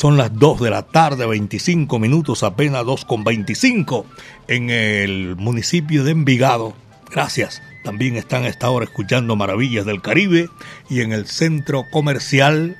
Son 0.00 0.16
las 0.16 0.34
2 0.38 0.62
de 0.62 0.70
la 0.70 0.84
tarde, 0.84 1.26
25 1.26 1.98
minutos, 1.98 2.42
apenas 2.42 2.86
2 2.86 3.04
con 3.04 3.22
25 3.22 4.06
en 4.48 4.70
el 4.70 5.36
municipio 5.36 6.04
de 6.04 6.12
Envigado. 6.12 6.72
Gracias. 7.10 7.60
También 7.84 8.16
están 8.16 8.44
a 8.44 8.48
esta 8.48 8.70
hora 8.70 8.86
escuchando 8.86 9.36
Maravillas 9.36 9.84
del 9.84 10.00
Caribe 10.00 10.48
y 10.88 11.02
en 11.02 11.12
el 11.12 11.26
centro 11.26 11.84
comercial 11.92 12.78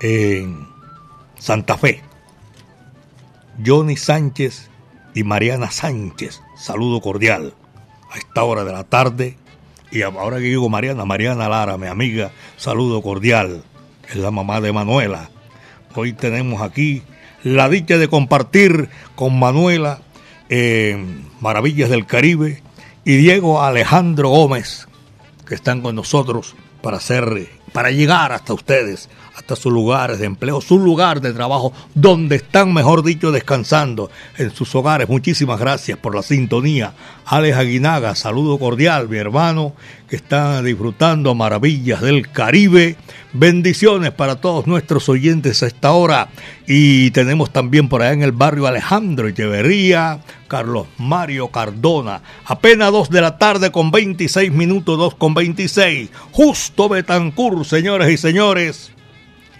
en 0.00 0.66
Santa 1.38 1.78
Fe. 1.78 2.02
Johnny 3.64 3.96
Sánchez 3.96 4.68
y 5.14 5.22
Mariana 5.22 5.70
Sánchez. 5.70 6.42
Saludo 6.56 7.00
cordial. 7.00 7.54
A 8.10 8.18
esta 8.18 8.42
hora 8.42 8.64
de 8.64 8.72
la 8.72 8.82
tarde, 8.82 9.36
Y 9.92 10.02
ahora 10.02 10.38
que 10.38 10.46
digo 10.46 10.68
Mariana, 10.68 11.04
Mariana 11.04 11.48
Lara, 11.48 11.78
mi 11.78 11.86
amiga, 11.86 12.32
saludo 12.56 13.00
cordial. 13.00 13.62
Es 14.08 14.16
la 14.16 14.32
mamá 14.32 14.60
de 14.60 14.72
Manuela. 14.72 15.30
Hoy 15.96 16.12
tenemos 16.12 16.60
aquí 16.60 17.02
la 17.42 17.70
dicha 17.70 17.96
de 17.96 18.08
compartir 18.08 18.90
con 19.14 19.38
Manuela 19.38 20.00
eh, 20.50 21.02
Maravillas 21.40 21.88
del 21.88 22.04
Caribe 22.04 22.62
y 23.04 23.16
Diego 23.16 23.62
Alejandro 23.62 24.28
Gómez, 24.28 24.88
que 25.48 25.54
están 25.54 25.80
con 25.80 25.96
nosotros 25.96 26.54
para 26.82 26.98
para 27.72 27.90
llegar 27.90 28.32
hasta 28.32 28.52
ustedes 28.52 29.08
hasta 29.46 29.54
sus 29.54 29.72
lugares 29.72 30.18
de 30.18 30.26
empleo, 30.26 30.60
su 30.60 30.76
lugar 30.76 31.20
de 31.20 31.32
trabajo, 31.32 31.72
donde 31.94 32.34
están, 32.34 32.74
mejor 32.74 33.04
dicho, 33.04 33.30
descansando 33.30 34.10
en 34.38 34.50
sus 34.50 34.74
hogares. 34.74 35.08
Muchísimas 35.08 35.60
gracias 35.60 35.96
por 35.98 36.16
la 36.16 36.24
sintonía. 36.24 36.94
Alex 37.24 37.56
Aguinaga, 37.56 38.16
saludo 38.16 38.58
cordial, 38.58 39.08
mi 39.08 39.18
hermano, 39.18 39.74
que 40.08 40.16
está 40.16 40.60
disfrutando 40.62 41.36
maravillas 41.36 42.00
del 42.00 42.28
Caribe. 42.28 42.96
Bendiciones 43.34 44.10
para 44.10 44.40
todos 44.40 44.66
nuestros 44.66 45.08
oyentes 45.08 45.62
a 45.62 45.68
esta 45.68 45.92
hora. 45.92 46.26
Y 46.66 47.12
tenemos 47.12 47.52
también 47.52 47.88
por 47.88 48.02
allá 48.02 48.14
en 48.14 48.22
el 48.22 48.32
barrio 48.32 48.66
Alejandro 48.66 49.28
Echeverría, 49.28 50.22
Carlos 50.48 50.88
Mario 50.98 51.52
Cardona. 51.52 52.20
Apenas 52.46 52.90
dos 52.90 53.10
de 53.10 53.20
la 53.20 53.38
tarde 53.38 53.70
con 53.70 53.92
26 53.92 54.50
minutos, 54.50 54.98
2 54.98 55.14
con 55.14 55.34
26. 55.34 56.10
Justo 56.32 56.88
Betancur, 56.88 57.64
señores 57.64 58.10
y 58.12 58.16
señores. 58.16 58.95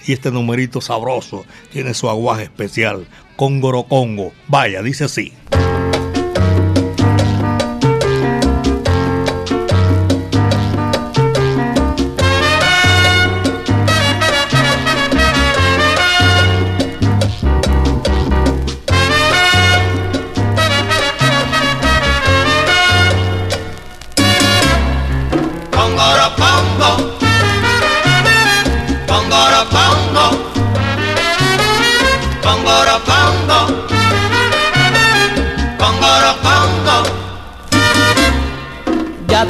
Y 0.07 0.13
este 0.13 0.31
numerito 0.31 0.81
sabroso 0.81 1.45
tiene 1.73 1.95
su 1.95 2.09
aguaje 2.09 2.45
especial, 2.45 3.07
Congoro 3.37 3.85
Congo. 3.85 4.33
Vaya, 4.49 4.83
dice 4.83 5.05
así. 5.05 5.33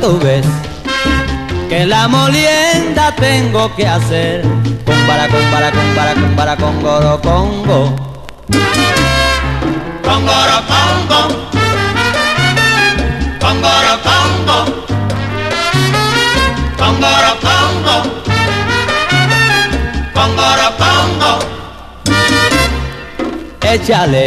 Tú 0.07 0.21
ves 0.21 0.47
que 1.69 1.85
la 1.85 2.07
molienda 2.07 3.13
tengo 3.17 3.75
que 3.75 3.87
hacer. 3.89 4.43
Cumbara, 4.85 5.27
cumbara, 5.27 5.73
cumbara, 5.73 6.15
cumbara, 6.15 6.57
congoro, 6.57 7.21
congo. 7.21 7.97
Congoro, 10.09 10.59
congo. 10.73 11.21
Congoro, 13.41 13.93
congo. 14.09 14.59
Congoro, 16.79 17.33
congo. 17.47 17.97
Congoro, 20.15 20.67
congo. 20.85 21.33
Échale 23.73 24.25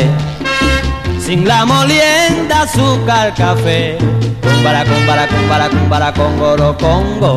sin 1.30 1.48
la 1.48 1.64
molienda 1.64 2.64
azúcar, 2.64 3.36
café 3.36 3.98
Cumbara, 4.42 4.84
cumbara, 4.84 5.28
cumbara, 5.28 5.70
cumbara, 5.70 6.14
congoro, 6.14 6.76
congo. 6.78 7.34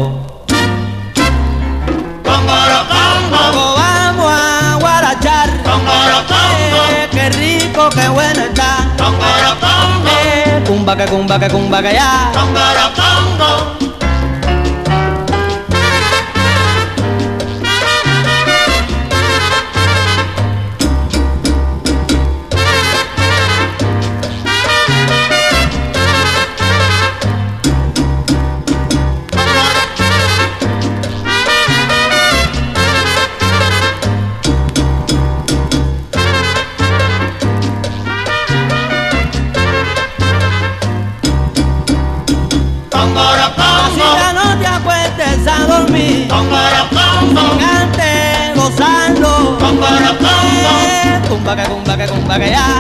Congoro, 2.25 2.79
congo. 2.95 3.75
Vamos 3.77 4.33
a 4.33 4.77
guarachar. 4.81 5.49
Congoro, 5.63 6.19
congo. 6.27 6.81
Eh, 6.91 7.09
qué 7.13 7.29
rico, 7.31 7.91
qué 7.91 8.09
bueno 8.09 8.41
está. 8.41 8.89
Congoro, 8.97 9.51
congo. 9.61 10.11
Eh, 10.25 10.65
cumba, 10.67 10.97
que 10.97 11.05
cumba, 11.05 11.39
que 11.39 11.49
cumba, 11.49 11.83
que 11.83 11.93
ya. 11.93 12.31
Congoro, 12.33 12.85
congo. 12.97 13.82
Cumba 52.33 52.39
que 52.39 52.51
cumba 52.51 52.72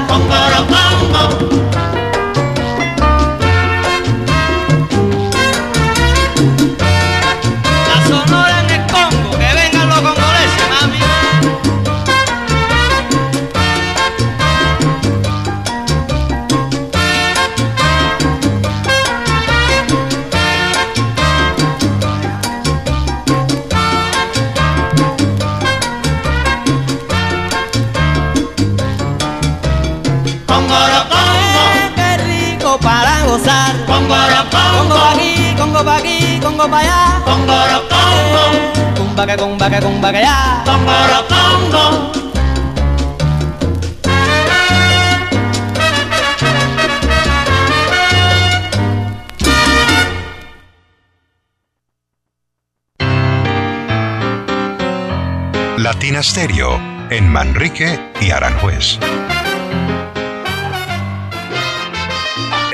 En 56.54 57.32
Manrique 57.32 57.98
y 58.20 58.30
Aranjuez. 58.30 58.98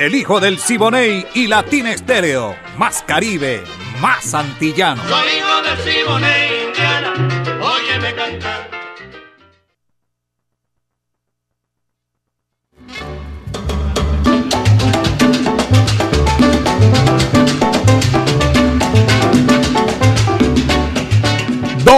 El 0.00 0.16
hijo 0.16 0.40
del 0.40 0.58
Siboney 0.58 1.24
y 1.34 1.46
Latina 1.46 1.92
Estéreo. 1.92 2.56
Más 2.76 3.04
Caribe, 3.06 3.62
más 4.00 4.34
antillano. 4.34 5.00
Soy 5.08 5.28
hijo 5.38 5.62
del 5.62 5.78
Siboney, 5.94 6.64
Indiana. 6.66 7.12
Óyeme 7.62 8.14
cantar. 8.14 8.67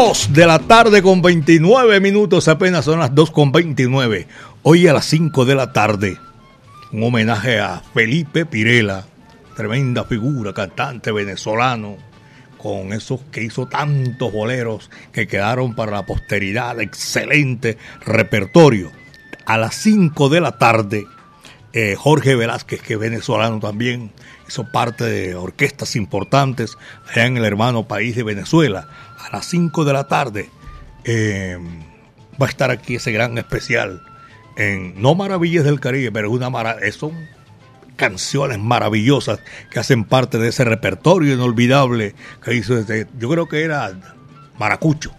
Dos 0.03 0.33
de 0.33 0.47
la 0.47 0.59
tarde 0.59 1.03
con 1.03 1.21
29 1.21 2.01
minutos, 2.01 2.49
apenas 2.49 2.87
son 2.87 3.01
las 3.01 3.15
2 3.15 3.31
con 3.33 3.53
29. 3.53 4.27
Hoy 4.63 4.87
a 4.87 4.95
las 4.95 5.05
5 5.05 5.45
de 5.45 5.55
la 5.55 5.75
tarde 5.75 6.17
un 6.91 7.03
homenaje 7.03 7.61
a 7.61 7.83
Felipe 7.93 8.47
Pirela, 8.47 9.05
tremenda 9.55 10.05
figura, 10.05 10.55
cantante 10.55 11.13
venezolano, 11.13 11.99
con 12.57 12.95
esos 12.95 13.21
que 13.31 13.43
hizo 13.43 13.67
tantos 13.67 14.33
boleros 14.33 14.91
que 15.13 15.29
quedaron 15.29 15.75
para 15.75 15.93
la 15.93 16.07
posteridad, 16.07 16.81
excelente 16.81 17.77
repertorio. 18.07 18.91
A 19.45 19.59
las 19.59 19.75
5 19.75 20.31
de 20.31 20.41
la 20.41 20.57
tarde, 20.57 21.05
eh, 21.75 21.95
Jorge 21.95 22.37
Velázquez, 22.37 22.81
que 22.81 22.95
es 22.95 22.99
venezolano 22.99 23.61
también, 23.61 24.13
hizo 24.51 24.65
parte 24.65 25.05
de 25.05 25.37
orquestas 25.37 25.95
importantes 25.95 26.77
allá 27.09 27.27
en 27.27 27.37
el 27.37 27.45
hermano 27.45 27.87
país 27.87 28.17
de 28.17 28.25
Venezuela. 28.25 28.89
A 29.17 29.37
las 29.37 29.47
5 29.47 29.85
de 29.85 29.93
la 29.93 30.09
tarde 30.09 30.51
eh, 31.05 31.57
va 32.41 32.47
a 32.47 32.49
estar 32.49 32.73
aquí 32.73 32.97
ese 32.97 33.13
gran 33.13 33.39
especial 33.39 34.03
en 34.57 35.01
no 35.01 35.15
Maravillas 35.15 35.65
del 35.65 35.79
Caribe, 35.79 36.11
pero 36.11 36.33
una 36.33 36.51
maravilla, 36.51 36.91
son 36.91 37.13
canciones 37.95 38.59
maravillosas 38.59 39.39
que 39.71 39.79
hacen 39.79 40.03
parte 40.03 40.39
de 40.39 40.49
ese 40.49 40.65
repertorio 40.65 41.33
inolvidable 41.33 42.17
que 42.43 42.55
hizo 42.55 42.75
desde, 42.75 43.07
yo 43.21 43.31
creo 43.31 43.47
que 43.47 43.63
era 43.63 43.93
Maracucho. 44.59 45.13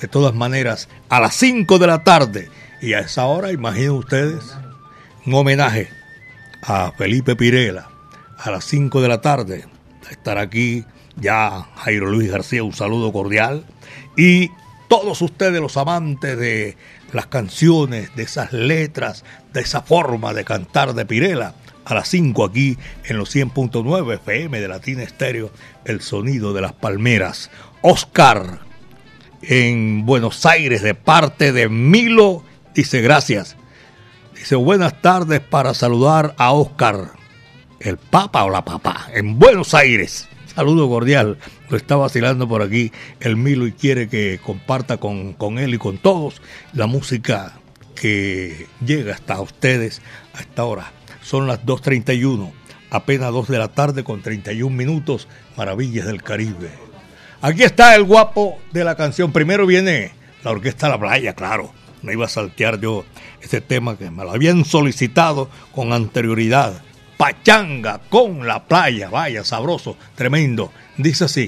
De 0.00 0.08
todas 0.08 0.34
maneras, 0.34 0.88
a 1.08 1.20
las 1.20 1.36
5 1.36 1.78
de 1.78 1.86
la 1.86 2.02
tarde 2.02 2.50
y 2.82 2.94
a 2.94 2.98
esa 2.98 3.26
hora, 3.26 3.52
imaginen 3.52 3.92
ustedes, 3.92 4.56
un 5.24 5.34
homenaje 5.34 5.88
a 6.62 6.90
Felipe 6.98 7.36
Pirela. 7.36 7.99
A 8.42 8.50
las 8.50 8.64
5 8.64 9.02
de 9.02 9.08
la 9.08 9.20
tarde 9.20 9.66
estará 10.10 10.40
aquí 10.40 10.84
ya 11.16 11.68
Jairo 11.76 12.06
Luis 12.06 12.30
García, 12.30 12.62
un 12.62 12.72
saludo 12.72 13.12
cordial. 13.12 13.66
Y 14.16 14.50
todos 14.88 15.20
ustedes, 15.20 15.60
los 15.60 15.76
amantes 15.76 16.38
de 16.38 16.76
las 17.12 17.26
canciones, 17.26 18.14
de 18.16 18.22
esas 18.22 18.52
letras, 18.54 19.24
de 19.52 19.60
esa 19.60 19.82
forma 19.82 20.32
de 20.32 20.44
cantar 20.44 20.94
de 20.94 21.04
Pirela, 21.04 21.54
a 21.84 21.94
las 21.94 22.08
5 22.08 22.44
aquí 22.44 22.78
en 23.04 23.18
los 23.18 23.34
100.9 23.34 24.14
FM 24.14 24.58
de 24.58 24.68
Latina 24.68 25.02
Estéreo, 25.02 25.50
el 25.84 26.00
sonido 26.00 26.54
de 26.54 26.62
las 26.62 26.72
palmeras. 26.72 27.50
Oscar 27.82 28.60
en 29.42 30.06
Buenos 30.06 30.46
Aires 30.46 30.82
de 30.82 30.94
parte 30.94 31.52
de 31.52 31.68
Milo 31.68 32.42
dice 32.74 33.02
gracias. 33.02 33.56
Dice 34.34 34.56
buenas 34.56 35.02
tardes 35.02 35.40
para 35.40 35.74
saludar 35.74 36.34
a 36.38 36.52
Oscar, 36.52 37.19
el 37.80 37.96
papa 37.96 38.44
o 38.44 38.50
la 38.50 38.64
papá, 38.64 39.08
en 39.12 39.38
Buenos 39.38 39.74
Aires. 39.74 40.28
Saludo 40.54 40.88
cordial. 40.88 41.38
Lo 41.68 41.76
está 41.76 41.96
vacilando 41.96 42.48
por 42.48 42.62
aquí 42.62 42.92
el 43.20 43.36
Milo 43.36 43.66
y 43.66 43.72
quiere 43.72 44.08
que 44.08 44.40
comparta 44.44 44.98
con, 44.98 45.32
con 45.32 45.58
él 45.58 45.74
y 45.74 45.78
con 45.78 45.98
todos 45.98 46.42
la 46.72 46.86
música 46.86 47.58
que 47.94 48.66
llega 48.84 49.14
hasta 49.14 49.40
ustedes 49.40 50.02
a 50.34 50.40
esta 50.40 50.64
hora. 50.64 50.92
Son 51.22 51.46
las 51.46 51.64
2.31, 51.64 52.50
apenas 52.90 53.32
2 53.32 53.48
de 53.48 53.58
la 53.58 53.68
tarde 53.68 54.04
con 54.04 54.22
31 54.22 54.74
minutos, 54.74 55.28
Maravillas 55.56 56.06
del 56.06 56.22
Caribe. 56.22 56.70
Aquí 57.42 57.62
está 57.62 57.94
el 57.94 58.04
guapo 58.04 58.58
de 58.72 58.84
la 58.84 58.96
canción. 58.96 59.32
Primero 59.32 59.66
viene 59.66 60.12
la 60.44 60.50
Orquesta 60.50 60.88
La 60.88 60.98
Playa, 60.98 61.34
claro. 61.34 61.72
No 62.02 62.12
iba 62.12 62.26
a 62.26 62.30
saltear 62.30 62.80
yo 62.80 63.04
este 63.42 63.60
tema 63.60 63.96
que 63.96 64.10
me 64.10 64.24
lo 64.24 64.32
habían 64.32 64.64
solicitado 64.64 65.50
con 65.72 65.92
anterioridad. 65.92 66.82
Pachanga 67.20 68.00
con 68.08 68.46
la 68.46 68.64
playa, 68.64 69.10
vaya, 69.10 69.44
sabroso, 69.44 69.94
tremendo. 70.14 70.72
Dice 70.96 71.24
así. 71.26 71.46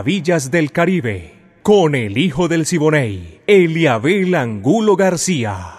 Maravillas 0.00 0.50
del 0.50 0.72
Caribe, 0.72 1.34
con 1.62 1.94
el 1.94 2.16
hijo 2.16 2.48
del 2.48 2.64
Siboney, 2.64 3.42
Eliabel 3.46 4.34
Angulo 4.34 4.96
García. 4.96 5.74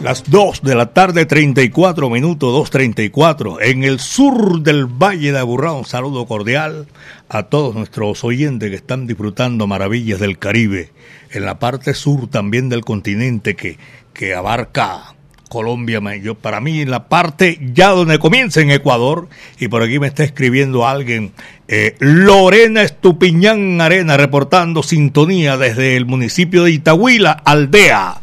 Las 0.00 0.24
2 0.30 0.62
de 0.62 0.74
la 0.74 0.94
tarde, 0.94 1.26
34 1.26 2.08
minutos, 2.08 2.72
2.34, 2.72 3.58
en 3.60 3.84
el 3.84 4.00
sur 4.00 4.62
del 4.62 4.86
Valle 4.86 5.30
de 5.30 5.38
Aburrá. 5.38 5.72
Un 5.72 5.84
saludo 5.84 6.24
cordial 6.24 6.86
a 7.28 7.42
todos 7.42 7.74
nuestros 7.74 8.24
oyentes 8.24 8.70
que 8.70 8.76
están 8.76 9.06
disfrutando 9.06 9.66
maravillas 9.66 10.18
del 10.18 10.38
Caribe, 10.38 10.92
en 11.30 11.44
la 11.44 11.58
parte 11.58 11.92
sur 11.92 12.30
también 12.30 12.70
del 12.70 12.86
continente 12.86 13.54
que, 13.54 13.76
que 14.14 14.34
abarca 14.34 15.17
Colombia, 15.48 16.00
yo, 16.16 16.34
para 16.34 16.60
mí 16.60 16.80
en 16.80 16.90
la 16.90 17.08
parte 17.08 17.58
ya 17.74 17.88
donde 17.88 18.18
comienza 18.18 18.60
en 18.60 18.70
Ecuador, 18.70 19.28
y 19.58 19.68
por 19.68 19.82
aquí 19.82 19.98
me 19.98 20.06
está 20.06 20.24
escribiendo 20.24 20.86
alguien, 20.86 21.32
eh, 21.66 21.96
Lorena 21.98 22.82
Estupiñán 22.82 23.80
Arena, 23.80 24.16
reportando 24.16 24.82
sintonía 24.82 25.56
desde 25.56 25.96
el 25.96 26.06
municipio 26.06 26.64
de 26.64 26.72
Itahuila, 26.72 27.32
Aldea. 27.32 28.20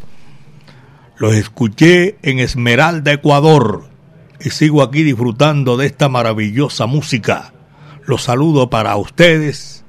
Los 1.18 1.34
escuché 1.34 2.16
en 2.22 2.38
Esmeralda, 2.38 3.12
Ecuador, 3.12 3.88
y 4.40 4.50
sigo 4.50 4.82
aquí 4.82 5.02
disfrutando 5.02 5.76
de 5.76 5.86
esta 5.86 6.08
maravillosa 6.08 6.86
música. 6.86 7.52
Los 8.04 8.22
saludo 8.22 8.70
para 8.70 8.96
ustedes, 8.96 9.84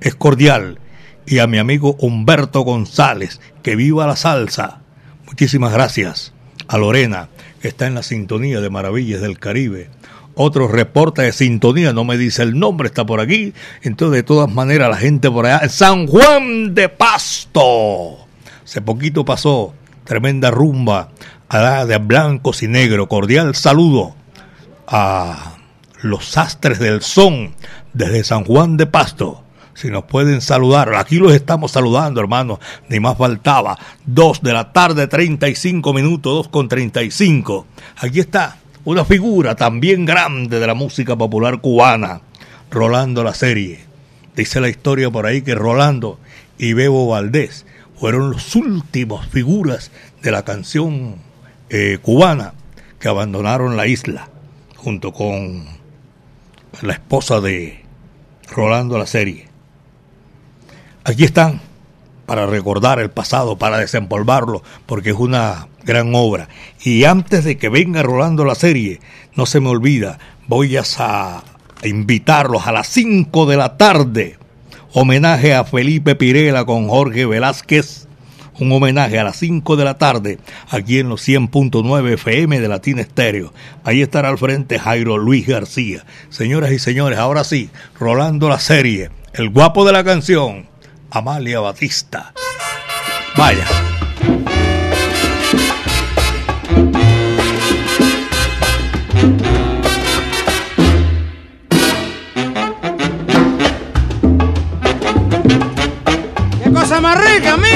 es 0.00 0.14
cordial, 0.14 0.80
y 1.26 1.40
a 1.40 1.46
mi 1.46 1.58
amigo 1.58 1.96
Humberto 1.98 2.62
González, 2.62 3.40
que 3.62 3.76
viva 3.76 4.06
la 4.06 4.16
salsa. 4.16 4.80
Muchísimas 5.26 5.72
gracias 5.72 6.32
a 6.68 6.78
Lorena, 6.78 7.28
que 7.60 7.68
está 7.68 7.86
en 7.86 7.94
la 7.94 8.02
sintonía 8.02 8.60
de 8.60 8.70
Maravillas 8.70 9.20
del 9.20 9.38
Caribe. 9.38 9.90
Otro 10.34 10.68
reporte 10.68 11.22
de 11.22 11.32
sintonía, 11.32 11.92
no 11.92 12.04
me 12.04 12.16
dice 12.16 12.42
el 12.42 12.58
nombre, 12.58 12.86
está 12.86 13.04
por 13.04 13.20
aquí. 13.20 13.54
Entonces, 13.82 14.18
de 14.18 14.22
todas 14.22 14.52
maneras, 14.52 14.88
la 14.88 14.96
gente 14.96 15.30
por 15.30 15.46
allá, 15.46 15.68
San 15.68 16.06
Juan 16.06 16.74
de 16.74 16.88
Pasto. 16.88 18.18
Hace 18.64 18.80
poquito 18.82 19.24
pasó 19.24 19.74
tremenda 20.04 20.50
rumba 20.50 21.10
a 21.48 21.84
de 21.86 21.98
blancos 21.98 22.62
y 22.62 22.68
negro. 22.68 23.08
Cordial 23.08 23.54
saludo 23.56 24.14
a 24.86 25.56
los 26.02 26.28
sastres 26.28 26.78
del 26.78 27.02
son 27.02 27.54
desde 27.92 28.22
San 28.22 28.44
Juan 28.44 28.76
de 28.76 28.86
Pasto 28.86 29.42
si 29.78 29.90
nos 29.90 30.04
pueden 30.04 30.40
saludar. 30.40 30.92
Aquí 30.96 31.18
los 31.18 31.32
estamos 31.32 31.70
saludando, 31.70 32.20
hermanos, 32.20 32.58
ni 32.88 32.98
más 32.98 33.16
faltaba. 33.16 33.78
Dos 34.04 34.42
de 34.42 34.52
la 34.52 34.72
tarde, 34.72 35.06
35 35.06 35.92
minutos, 35.92 36.34
dos 36.34 36.48
con 36.48 36.68
35. 36.68 37.64
Aquí 37.98 38.18
está 38.18 38.56
una 38.84 39.04
figura 39.04 39.54
también 39.54 40.04
grande 40.04 40.58
de 40.58 40.66
la 40.66 40.74
música 40.74 41.14
popular 41.14 41.60
cubana, 41.60 42.22
Rolando 42.70 43.22
la 43.22 43.34
serie. 43.34 43.80
Dice 44.34 44.60
la 44.60 44.68
historia 44.68 45.10
por 45.10 45.26
ahí 45.26 45.42
que 45.42 45.54
Rolando 45.54 46.18
y 46.58 46.72
Bebo 46.72 47.06
Valdés 47.06 47.64
fueron 47.98 48.32
los 48.32 48.56
últimos 48.56 49.26
figuras 49.28 49.92
de 50.22 50.32
la 50.32 50.42
canción 50.44 51.16
eh, 51.70 51.98
cubana 52.02 52.54
que 52.98 53.08
abandonaron 53.08 53.76
la 53.76 53.86
isla 53.86 54.28
junto 54.76 55.12
con 55.12 55.66
la 56.82 56.92
esposa 56.92 57.40
de 57.40 57.84
Rolando 58.50 58.98
la 58.98 59.06
serie. 59.06 59.48
Aquí 61.08 61.24
están 61.24 61.62
para 62.26 62.44
recordar 62.44 62.98
el 62.98 63.08
pasado, 63.08 63.56
para 63.56 63.78
desempolvarlo, 63.78 64.62
porque 64.84 65.08
es 65.08 65.16
una 65.16 65.68
gran 65.82 66.14
obra. 66.14 66.50
Y 66.84 67.04
antes 67.04 67.44
de 67.44 67.56
que 67.56 67.70
venga 67.70 68.02
Rolando 68.02 68.44
la 68.44 68.54
serie, 68.54 69.00
no 69.34 69.46
se 69.46 69.58
me 69.58 69.70
olvida, 69.70 70.18
voy 70.48 70.76
a, 70.76 70.82
a 70.98 71.42
invitarlos 71.82 72.66
a 72.66 72.72
las 72.72 72.88
5 72.88 73.46
de 73.46 73.56
la 73.56 73.78
tarde. 73.78 74.36
Homenaje 74.92 75.54
a 75.54 75.64
Felipe 75.64 76.14
Pirela 76.14 76.66
con 76.66 76.88
Jorge 76.88 77.24
Velázquez. 77.24 78.06
Un 78.60 78.70
homenaje 78.70 79.18
a 79.18 79.24
las 79.24 79.36
5 79.38 79.76
de 79.76 79.84
la 79.86 79.96
tarde 79.96 80.38
aquí 80.68 80.98
en 80.98 81.08
los 81.08 81.26
100.9 81.26 82.12
FM 82.12 82.60
de 82.60 82.68
Latina 82.68 83.00
Estéreo. 83.00 83.54
Ahí 83.82 84.02
estará 84.02 84.28
al 84.28 84.36
frente 84.36 84.78
Jairo 84.78 85.16
Luis 85.16 85.46
García. 85.46 86.04
Señoras 86.28 86.70
y 86.72 86.78
señores, 86.78 87.18
ahora 87.18 87.44
sí, 87.44 87.70
Rolando 87.98 88.50
la 88.50 88.58
serie, 88.60 89.08
el 89.32 89.48
guapo 89.48 89.86
de 89.86 89.92
la 89.92 90.04
canción, 90.04 90.66
Amalia 91.10 91.60
Batista. 91.60 92.32
Vaya. 93.36 93.66
¡Qué 106.62 106.72
cosa 106.72 107.00
más 107.00 107.18
rica! 107.18 107.67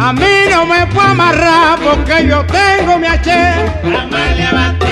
A 0.00 0.12
mí 0.12 0.48
no 0.50 0.64
me 0.64 0.86
puedo 0.86 1.08
amarrar 1.08 1.78
porque 1.80 2.26
yo 2.26 2.44
tengo 2.46 2.98
mi 2.98 3.06
H. 3.06 4.87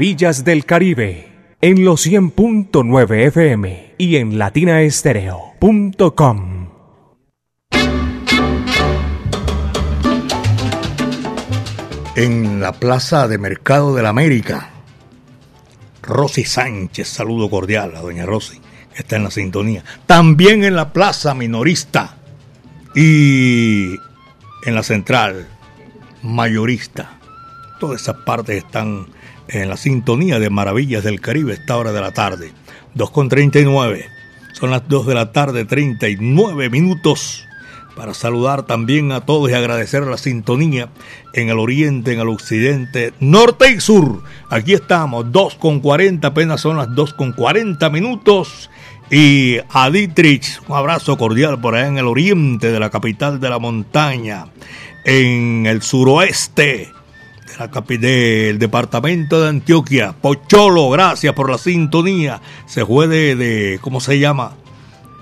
Maravillas 0.00 0.44
del 0.44 0.64
Caribe 0.64 1.28
en 1.60 1.84
los 1.84 2.06
100.9 2.06 3.26
FM 3.26 3.96
y 3.98 4.16
en 4.16 4.38
latinaestereo.com. 4.38 6.70
en 12.16 12.62
la 12.62 12.72
Plaza 12.72 13.28
de 13.28 13.36
Mercado 13.36 13.94
de 13.94 14.02
la 14.02 14.08
América. 14.08 14.70
Rosy 16.00 16.44
Sánchez, 16.44 17.06
saludo 17.06 17.50
cordial 17.50 17.94
a 17.94 18.00
doña 18.00 18.24
Rosy, 18.24 18.58
que 18.94 19.02
está 19.02 19.16
en 19.16 19.24
la 19.24 19.30
sintonía. 19.30 19.84
También 20.06 20.64
en 20.64 20.76
la 20.76 20.94
Plaza 20.94 21.34
Minorista 21.34 22.16
y 22.94 23.96
en 24.64 24.74
la 24.74 24.82
Central 24.82 25.46
Mayorista. 26.22 27.18
Todas 27.78 28.00
esas 28.00 28.16
partes 28.16 28.64
están 28.64 29.19
en 29.52 29.68
la 29.68 29.76
sintonía 29.76 30.38
de 30.38 30.50
Maravillas 30.50 31.04
del 31.04 31.20
Caribe 31.20 31.54
esta 31.54 31.76
hora 31.76 31.92
de 31.92 32.00
la 32.00 32.12
tarde. 32.12 32.52
2.39. 32.96 34.04
Son 34.52 34.70
las 34.70 34.88
2 34.88 35.06
de 35.06 35.14
la 35.14 35.32
tarde, 35.32 35.64
39 35.64 36.70
minutos 36.70 37.46
para 37.96 38.14
saludar 38.14 38.62
también 38.62 39.12
a 39.12 39.26
todos 39.26 39.50
y 39.50 39.54
agradecer 39.54 40.04
la 40.04 40.16
sintonía 40.16 40.88
en 41.34 41.48
el 41.50 41.58
oriente, 41.58 42.12
en 42.12 42.20
el 42.20 42.28
occidente, 42.28 43.12
norte 43.20 43.72
y 43.72 43.80
sur. 43.80 44.22
Aquí 44.48 44.72
estamos, 44.72 45.30
2 45.30 45.56
con 45.56 45.80
40, 45.80 46.28
apenas 46.28 46.60
son 46.60 46.76
las 46.76 46.94
2 46.94 47.14
con 47.14 47.32
40 47.32 47.90
minutos. 47.90 48.70
Y 49.10 49.58
a 49.70 49.90
Dietrich, 49.90 50.60
un 50.68 50.76
abrazo 50.76 51.18
cordial 51.18 51.60
por 51.60 51.74
allá 51.74 51.88
en 51.88 51.98
el 51.98 52.06
oriente 52.06 52.70
de 52.70 52.78
la 52.78 52.90
capital 52.90 53.40
de 53.40 53.50
la 53.50 53.58
montaña, 53.58 54.46
en 55.04 55.66
el 55.66 55.82
suroeste 55.82 56.92
del 57.68 58.58
departamento 58.58 59.42
de 59.42 59.48
Antioquia. 59.50 60.14
Pocholo, 60.20 60.90
gracias 60.90 61.34
por 61.34 61.50
la 61.50 61.58
sintonía. 61.58 62.40
Se 62.66 62.84
fue 62.86 63.06
de, 63.08 63.36
de- 63.36 63.78
¿cómo 63.80 64.00
se 64.00 64.18
llama? 64.18 64.52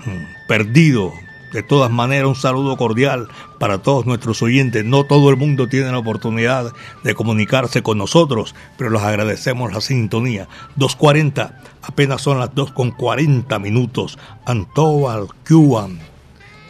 Mm 0.05 0.39
perdido. 0.49 1.13
De 1.53 1.63
todas 1.63 1.91
maneras, 1.91 2.27
un 2.27 2.35
saludo 2.35 2.77
cordial 2.77 3.29
para 3.59 3.79
todos 3.79 4.05
nuestros 4.07 4.43
oyentes. 4.43 4.85
No 4.85 5.05
todo 5.05 5.31
el 5.31 5.37
mundo 5.37 5.67
tiene 5.69 5.91
la 5.93 5.99
oportunidad 5.99 6.73
de 7.05 7.15
comunicarse 7.15 7.83
con 7.83 7.97
nosotros, 7.99 8.55
pero 8.77 8.91
los 8.91 9.03
agradecemos 9.03 9.73
la 9.73 9.81
sintonía. 9.81 10.49
2.40, 10.79 11.53
apenas 11.83 12.21
son 12.23 12.39
las 12.39 12.51
2.40 12.55 13.61
minutos. 13.61 14.19
Antobal, 14.47 15.29
Cuban. 15.47 15.99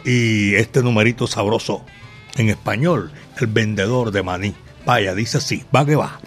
Y 0.05 0.55
este 0.55 0.81
numerito 0.83 1.25
sabroso 1.27 1.83
en 2.37 2.49
español, 2.49 3.11
el 3.39 3.47
vendedor 3.47 4.11
de 4.11 4.23
maní. 4.23 4.55
Vaya, 4.89 5.13
dice 5.13 5.37
así, 5.37 5.63
va 5.71 5.85
que 5.85 5.95
va. 5.95 6.19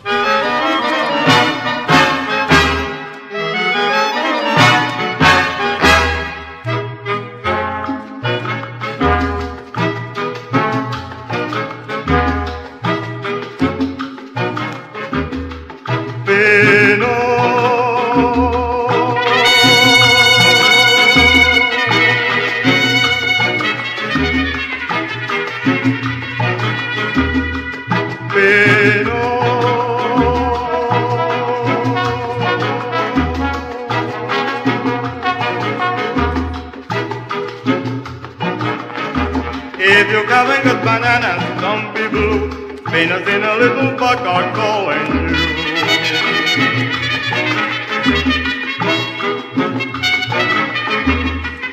a 43.52 43.58
little 43.58 43.96
buck 43.98 44.20
are 44.20 44.50
calling 44.54 45.06
you. 45.06 45.72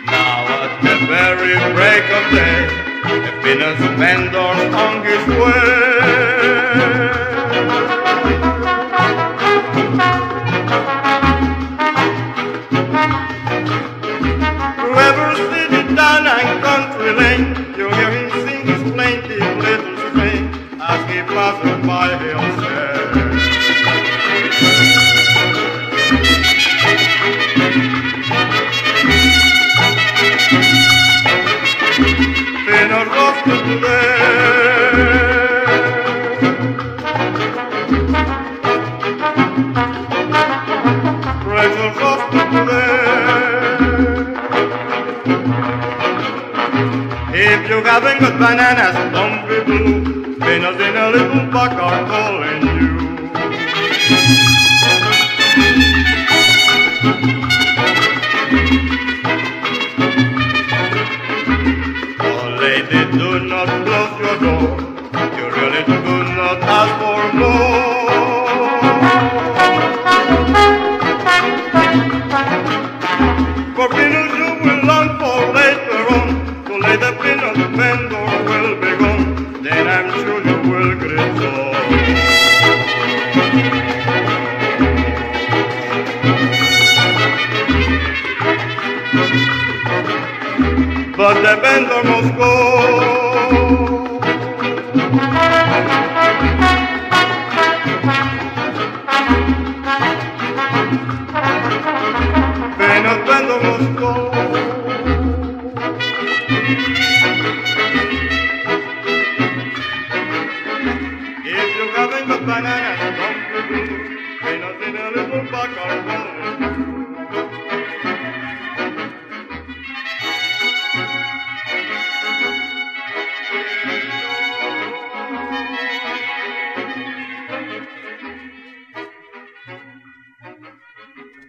Now 0.06 0.40
at 0.60 0.74
the 0.84 0.96
very 1.08 1.56
break 1.76 2.06
of 2.18 2.26
day, 2.36 2.60
a 3.28 3.42
Venus 3.42 3.80
vendor 3.98 4.54
on 4.76 5.06
his 5.06 5.26
way. 5.40 5.89
If 33.72 33.78
you're 47.70 47.84
having 47.84 48.18
good 48.18 48.40
bananas, 48.40 48.96
don't 49.14 49.48
be 49.48 49.60
blue. 49.64 50.36
Peanuts 50.40 50.82
in 50.82 50.98
a 50.98 51.10
little 51.12 51.52
pack 51.52 51.74
are 51.78 52.06
cold. 52.10 52.39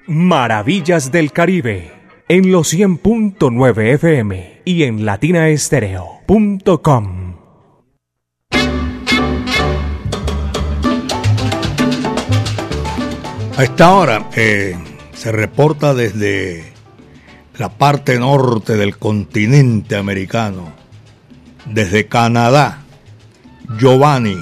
Maravillas 0.07 1.13
del 1.13 1.33
Caribe 1.33 1.93
en 2.29 2.53
los 2.53 2.75
100.9 2.75 3.95
FM 3.95 4.63
y 4.65 4.85
en 4.85 5.05
latinaestereo.com. 5.05 7.30
A 13.61 13.65
esta 13.65 13.93
hora 13.93 14.31
eh, 14.37 14.75
se 15.13 15.31
reporta 15.33 15.93
desde 15.93 16.73
la 17.59 17.69
parte 17.69 18.19
norte 18.19 18.79
del 18.79 18.97
continente 18.97 19.97
americano, 19.97 20.73
desde 21.67 22.07
Canadá, 22.07 22.85
Giovanni 23.79 24.39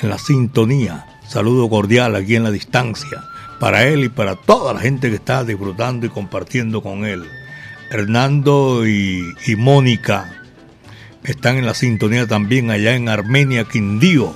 en 0.00 0.08
la 0.08 0.18
sintonía. 0.18 1.04
Saludo 1.26 1.68
cordial 1.68 2.14
aquí 2.14 2.36
en 2.36 2.44
la 2.44 2.52
distancia 2.52 3.24
para 3.58 3.88
él 3.88 4.04
y 4.04 4.08
para 4.08 4.36
toda 4.36 4.72
la 4.72 4.78
gente 4.78 5.10
que 5.10 5.16
está 5.16 5.42
disfrutando 5.42 6.06
y 6.06 6.10
compartiendo 6.10 6.80
con 6.80 7.04
él. 7.04 7.28
Hernando 7.90 8.86
y, 8.86 9.34
Mónica 9.58 10.32
están 11.24 11.56
en 11.56 11.66
la 11.66 11.74
sintonía 11.74 12.28
también 12.28 12.70
allá 12.70 12.94
en 12.94 13.08
Armenia, 13.08 13.64
Quindío. 13.64 14.32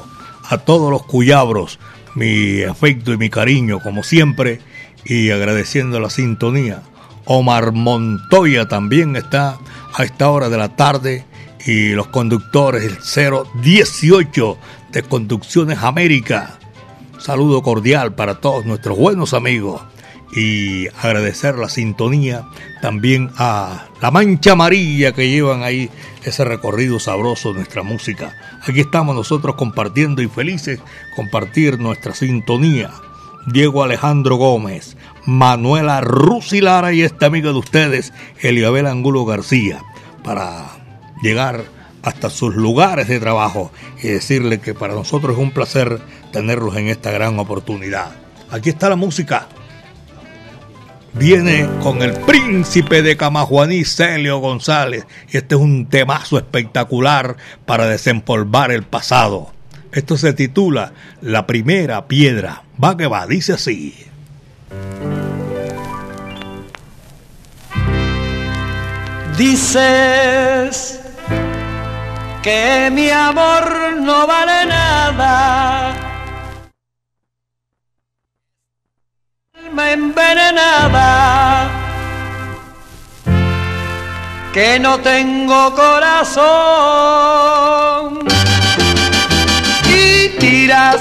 A 0.51 0.59
todos 0.59 0.91
los 0.91 1.05
cuyabros, 1.05 1.79
mi 2.19 2.63
afecto 2.63 3.13
y 3.13 3.17
mi 3.17 3.31
cariño, 3.31 3.81
como 3.81 4.03
siempre, 4.03 4.61
y 5.05 5.31
agradeciendo 5.31 6.01
la 6.01 6.11
sintonía. 6.11 6.83
Omar 7.25 7.73
Montoya 7.73 8.67
también 8.67 9.17
está 9.17 9.59
a 9.95 10.05
esta 10.05 10.31
hora 10.31 10.49
de 10.49 10.57
la 10.59 10.77
tarde 10.77 11.25
y 11.67 11.91
los 11.91 12.09
conductores, 12.09 12.85
el 12.85 13.63
018 13.63 14.59
de 14.93 15.03
Conducciones 15.03 15.79
América 15.83 16.59
Saludo 17.19 17.63
cordial 17.63 18.15
para 18.15 18.37
todos 18.37 18.65
nuestros 18.65 18.97
buenos 18.97 19.35
amigos 19.35 19.83
y 20.33 20.87
agradecer 21.03 21.59
la 21.59 21.69
sintonía 21.69 22.45
también 22.81 23.31
a 23.37 23.89
la 24.01 24.11
mancha 24.13 24.53
amarilla 24.53 25.13
que 25.13 25.29
llevan 25.29 25.65
ahí 25.65 25.91
ese 26.29 26.45
recorrido 26.45 27.01
sabroso 27.01 27.51
de 27.51 27.57
nuestra 27.57 27.83
música. 27.83 28.37
Aquí 28.67 28.81
estamos 28.81 29.15
nosotros 29.15 29.57
compartiendo 29.57 30.23
y 30.23 30.29
felices 30.29 30.81
compartir 31.17 31.79
nuestra 31.79 32.15
sintonía. 32.15 32.91
Diego 33.47 33.83
Alejandro 33.83 34.37
Gómez, 34.37 34.97
Manuela 35.25 36.01
Rusilara 36.01 36.93
y 36.93 37.03
esta 37.03 37.27
amiga 37.27 37.51
de 37.51 37.59
ustedes, 37.59 38.13
Eliabel 38.41 38.87
Angulo 38.87 39.25
García, 39.25 39.83
para 40.23 40.67
llegar 41.23 41.65
hasta 42.03 42.31
sus 42.31 42.55
lugares 42.55 43.09
de 43.09 43.21
trabajo 43.21 43.73
y 44.03 44.09
decirle 44.09 44.61
que 44.61 44.75
para 44.75 44.95
nosotros 44.95 45.37
es 45.37 45.43
un 45.43 45.51
placer 45.51 46.01
tenerlos 46.33 46.77
en 46.77 46.89
esta 46.89 47.11
gran 47.11 47.39
oportunidad. 47.39 48.13
Aquí 48.51 48.69
está 48.69 48.89
la 48.89 48.97
música. 48.97 49.49
Viene 51.19 51.69
con 51.83 52.01
el 52.03 52.13
príncipe 52.13 53.03
de 53.03 53.17
Camajuaní, 53.17 53.85
Celio 53.85 54.39
González. 54.39 55.05
Y 55.31 55.37
este 55.37 55.57
es 55.57 55.61
un 55.61 55.87
temazo 55.87 56.39
espectacular 56.39 57.37
para 57.67 57.87
desempolvar 57.87 58.71
el 58.71 58.85
pasado. 58.85 59.53
Esto 59.93 60.17
se 60.17 60.33
titula 60.33 60.93
La 61.21 61.47
primera 61.47 62.07
piedra. 62.07 62.63
Va 62.83 62.97
que 62.97 63.07
va, 63.07 63.27
dice 63.27 63.55
así. 63.55 63.95
Dices 69.37 71.01
que 72.43 72.91
mi 72.93 73.11
amor 73.11 73.97
no 74.01 74.27
vale 74.27 74.67
nada. 74.67 76.08
Envenenada. 79.81 81.71
Que 84.53 84.79
no 84.79 84.99
tengo 84.99 85.75
corazón. 85.75 86.49
Y 89.87 90.29
tiras 90.39 91.01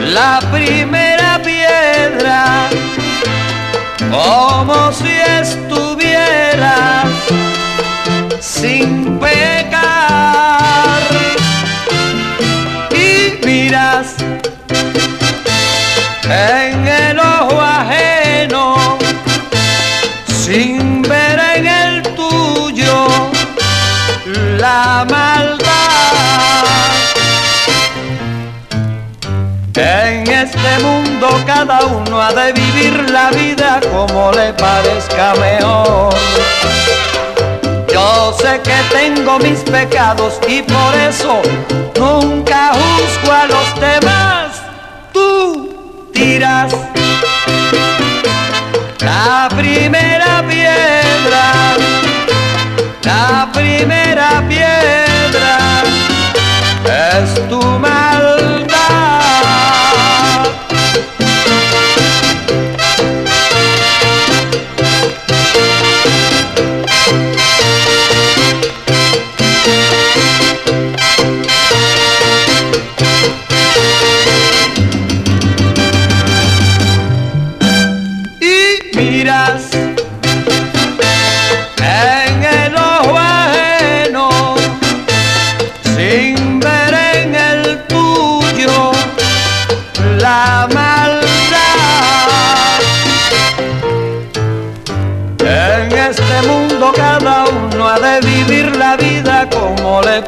la 0.00 0.40
primera 0.50 1.40
piedra 1.42 2.68
como 4.10 4.92
si 4.92 5.12
estuvieras 5.42 7.08
sin 8.40 9.18
pecar 9.18 11.02
y 12.92 13.44
miras 13.44 14.14
en 16.28 16.88
el 16.88 17.18
ojo 17.18 17.60
ajeno 17.60 18.98
sin 20.26 21.02
ver 21.02 21.40
en 21.56 21.66
el 21.66 22.02
tuyo 22.14 23.06
la 24.58 25.06
maldad. 25.08 25.66
En 29.76 30.26
este 30.26 30.78
mundo 30.82 31.28
cada 31.46 31.84
uno 31.84 32.20
ha 32.20 32.32
de 32.32 32.52
vivir 32.52 33.10
la 33.10 33.30
vida 33.30 33.80
como 33.92 34.32
le 34.32 34.52
parezca 34.54 35.34
mejor. 35.34 36.14
Yo 37.92 38.36
sé 38.40 38.60
que 38.62 38.76
tengo 38.90 39.38
mis 39.38 39.60
pecados 39.60 40.40
y 40.48 40.62
por 40.62 40.94
eso 41.08 41.40
nunca 41.98 42.72
juzgo 42.72 43.32
a 43.32 43.46
los 43.46 43.80
demás. 43.80 44.45
Tú 46.16 46.22
tiras. 46.22 46.74
La 49.00 49.48
primera 49.54 50.42
piedra, 50.48 50.95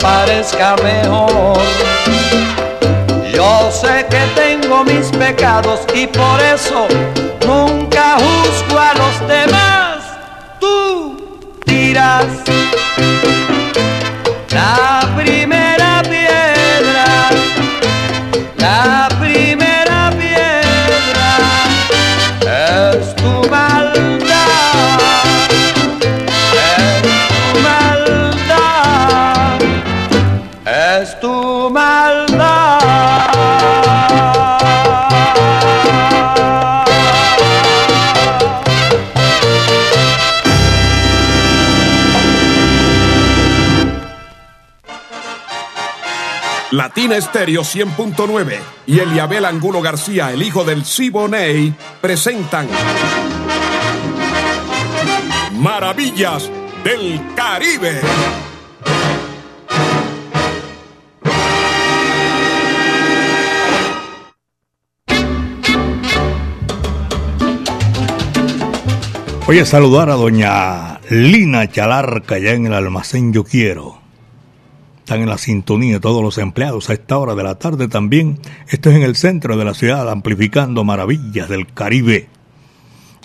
parezca 0.00 0.76
mejor. 0.82 1.58
Yo 3.32 3.70
sé 3.70 4.06
que 4.10 4.20
tengo 4.34 4.84
mis 4.84 5.08
pecados 5.08 5.80
y 5.94 6.06
por 6.06 6.40
eso 6.40 6.86
nunca 7.46 8.16
juzgo 8.16 8.78
a 8.78 8.94
los 8.94 9.28
demás. 9.28 9.98
Tú 10.60 11.40
tiras 11.64 12.24
Latina 46.78 47.16
Estéreo 47.16 47.62
100.9 47.62 48.56
y 48.86 49.00
Eliabel 49.00 49.46
Angulo 49.46 49.82
García, 49.82 50.30
el 50.30 50.44
hijo 50.44 50.62
del 50.62 50.84
Siboney, 50.84 51.74
presentan 52.00 52.68
Maravillas 55.54 56.48
del 56.84 57.20
Caribe. 57.34 58.00
Voy 69.46 69.58
a 69.58 69.66
saludar 69.66 70.10
a 70.10 70.14
doña 70.14 71.00
Lina 71.10 71.68
Chalarca, 71.68 72.38
ya 72.38 72.52
en 72.52 72.66
el 72.66 72.74
almacén 72.74 73.32
Yo 73.32 73.42
Quiero. 73.42 73.97
Están 75.08 75.22
en 75.22 75.30
la 75.30 75.38
sintonía 75.38 76.00
todos 76.00 76.22
los 76.22 76.36
empleados 76.36 76.90
a 76.90 76.92
esta 76.92 77.16
hora 77.16 77.34
de 77.34 77.42
la 77.42 77.54
tarde 77.54 77.88
también. 77.88 78.38
Esto 78.68 78.90
es 78.90 78.96
en 78.96 79.02
el 79.02 79.16
centro 79.16 79.56
de 79.56 79.64
la 79.64 79.72
ciudad, 79.72 80.06
amplificando 80.10 80.84
maravillas 80.84 81.48
del 81.48 81.66
Caribe. 81.72 82.28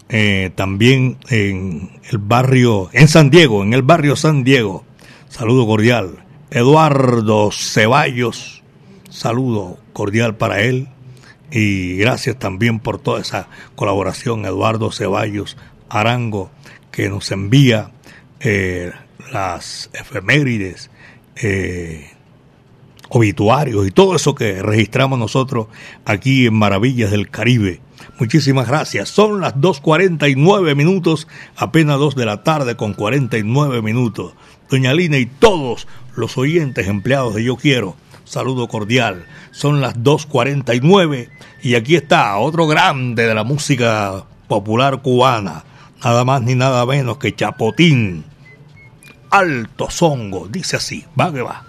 Eh, 0.08 0.52
también 0.56 1.18
en 1.28 1.92
el 2.10 2.20
barrio, 2.20 2.90
en 2.94 3.10
San 3.10 3.30
Diego, 3.30 3.64
en 3.64 3.74
el 3.74 3.82
barrio 3.82 4.16
San 4.16 4.46
Diego. 4.46 4.86
Saludo 5.28 5.68
cordial. 5.68 6.24
Eduardo 6.52 7.52
Ceballos, 7.52 8.64
saludo 9.10 9.78
cordial 9.92 10.38
para 10.38 10.62
él. 10.62 10.88
Y 11.52 11.98
gracias 11.98 12.40
también 12.40 12.80
por 12.80 12.98
toda 12.98 13.20
esa 13.20 13.50
colaboración, 13.76 14.46
Eduardo 14.46 14.90
Ceballos 14.90 15.58
Arango, 15.90 16.50
que 16.92 17.10
nos 17.10 17.30
envía 17.34 17.92
eh, 18.40 18.94
las 19.34 19.90
efemérides, 19.92 20.90
eh, 21.36 22.10
obituarios 23.10 23.88
y 23.88 23.92
todo 23.92 24.16
eso 24.16 24.34
que 24.36 24.62
registramos 24.62 25.20
nosotros 25.20 25.68
aquí 26.06 26.48
en 26.48 26.56
Maravillas 26.56 27.12
del 27.12 27.30
Caribe. 27.30 27.80
Muchísimas 28.20 28.68
gracias. 28.68 29.10
Son 29.10 29.42
las 29.42 29.56
2.49 29.56 30.76
minutos, 30.76 31.28
apenas 31.56 32.00
2 32.00 32.16
de 32.16 32.26
la 32.26 32.44
tarde 32.44 32.76
con 32.76 32.94
49 32.94 33.82
minutos. 33.82 34.34
Doña 34.70 34.94
Lina 34.94 35.18
y 35.18 35.26
todos 35.26 35.88
los 36.16 36.38
oyentes 36.38 36.88
empleados 36.88 37.36
de 37.36 37.44
Yo 37.44 37.56
Quiero, 37.56 37.96
saludo 38.24 38.68
cordial. 38.68 39.26
Son 39.52 39.82
las 39.82 39.96
2.49 39.96 41.30
y 41.62 41.76
aquí 41.76 41.96
está 41.96 42.38
otro 42.38 42.68
grande 42.68 43.28
de 43.28 43.36
la 43.36 43.44
música 43.44 44.26
popular 44.48 45.02
cubana, 45.02 45.64
nada 46.04 46.26
más 46.26 46.42
ni 46.42 46.56
nada 46.56 46.86
menos 46.86 47.18
que 47.18 47.36
Chapotín. 47.36 48.26
Alto 49.34 49.90
Zongo, 49.90 50.48
dice 50.48 50.76
así, 50.76 51.08
va 51.20 51.34
que 51.34 51.42
va. 51.42 51.64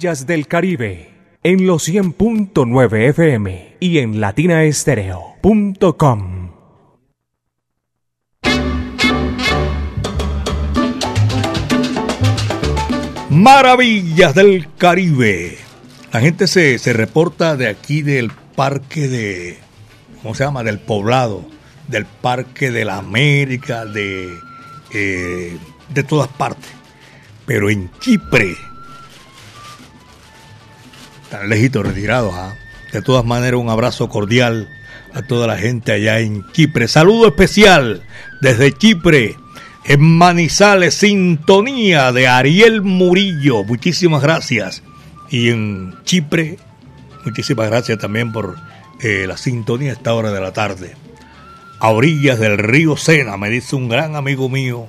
Maravillas 0.00 0.26
del 0.26 0.46
Caribe 0.46 1.10
en 1.42 1.66
los 1.66 1.86
100.9 1.86 3.08
FM 3.10 3.76
y 3.80 3.98
en 3.98 4.18
latinaestereo.com. 4.18 6.52
Maravillas 13.28 14.34
del 14.34 14.68
Caribe. 14.78 15.58
La 16.14 16.20
gente 16.20 16.46
se, 16.46 16.78
se 16.78 16.94
reporta 16.94 17.58
de 17.58 17.68
aquí 17.68 18.00
del 18.00 18.32
parque 18.56 19.06
de, 19.06 19.58
¿cómo 20.22 20.34
se 20.34 20.44
llama? 20.44 20.62
Del 20.62 20.78
poblado, 20.78 21.44
del 21.88 22.06
parque 22.06 22.70
de 22.70 22.86
la 22.86 22.96
América, 22.96 23.84
de, 23.84 24.30
eh, 24.94 25.58
de 25.90 26.02
todas 26.04 26.28
partes. 26.28 26.70
Pero 27.44 27.68
en 27.68 27.90
Chipre, 28.00 28.56
tan 31.30 31.48
lejitos 31.48 31.86
retirados. 31.86 32.34
De 32.92 33.02
todas 33.02 33.24
maneras, 33.24 33.60
un 33.60 33.70
abrazo 33.70 34.08
cordial 34.08 34.68
a 35.14 35.22
toda 35.22 35.46
la 35.46 35.56
gente 35.56 35.92
allá 35.92 36.20
en 36.20 36.44
Chipre. 36.52 36.88
Saludo 36.88 37.28
especial 37.28 38.02
desde 38.40 38.72
Chipre, 38.72 39.36
en 39.84 40.02
Manizales, 40.02 40.94
sintonía 40.94 42.12
de 42.12 42.28
Ariel 42.28 42.82
Murillo. 42.82 43.64
Muchísimas 43.64 44.22
gracias. 44.22 44.82
Y 45.30 45.50
en 45.50 45.94
Chipre, 46.04 46.58
muchísimas 47.24 47.70
gracias 47.70 47.98
también 47.98 48.32
por 48.32 48.56
eh, 49.00 49.24
la 49.26 49.36
sintonía 49.36 49.90
a 49.90 49.94
esta 49.94 50.12
hora 50.14 50.32
de 50.32 50.40
la 50.40 50.52
tarde. 50.52 50.94
A 51.78 51.90
orillas 51.90 52.38
del 52.38 52.58
río 52.58 52.96
Sena, 52.96 53.36
me 53.36 53.48
dice 53.48 53.74
un 53.74 53.88
gran 53.88 54.16
amigo 54.16 54.48
mío, 54.48 54.86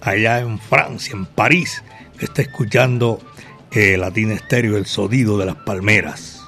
allá 0.00 0.40
en 0.40 0.58
Francia, 0.58 1.12
en 1.14 1.26
París, 1.26 1.84
que 2.18 2.24
está 2.24 2.42
escuchando 2.42 3.20
eh, 3.74 3.96
Latina 3.96 4.34
Estéreo, 4.34 4.76
el 4.76 4.86
sonido 4.86 5.38
de 5.38 5.46
las 5.46 5.56
palmeras. 5.56 6.42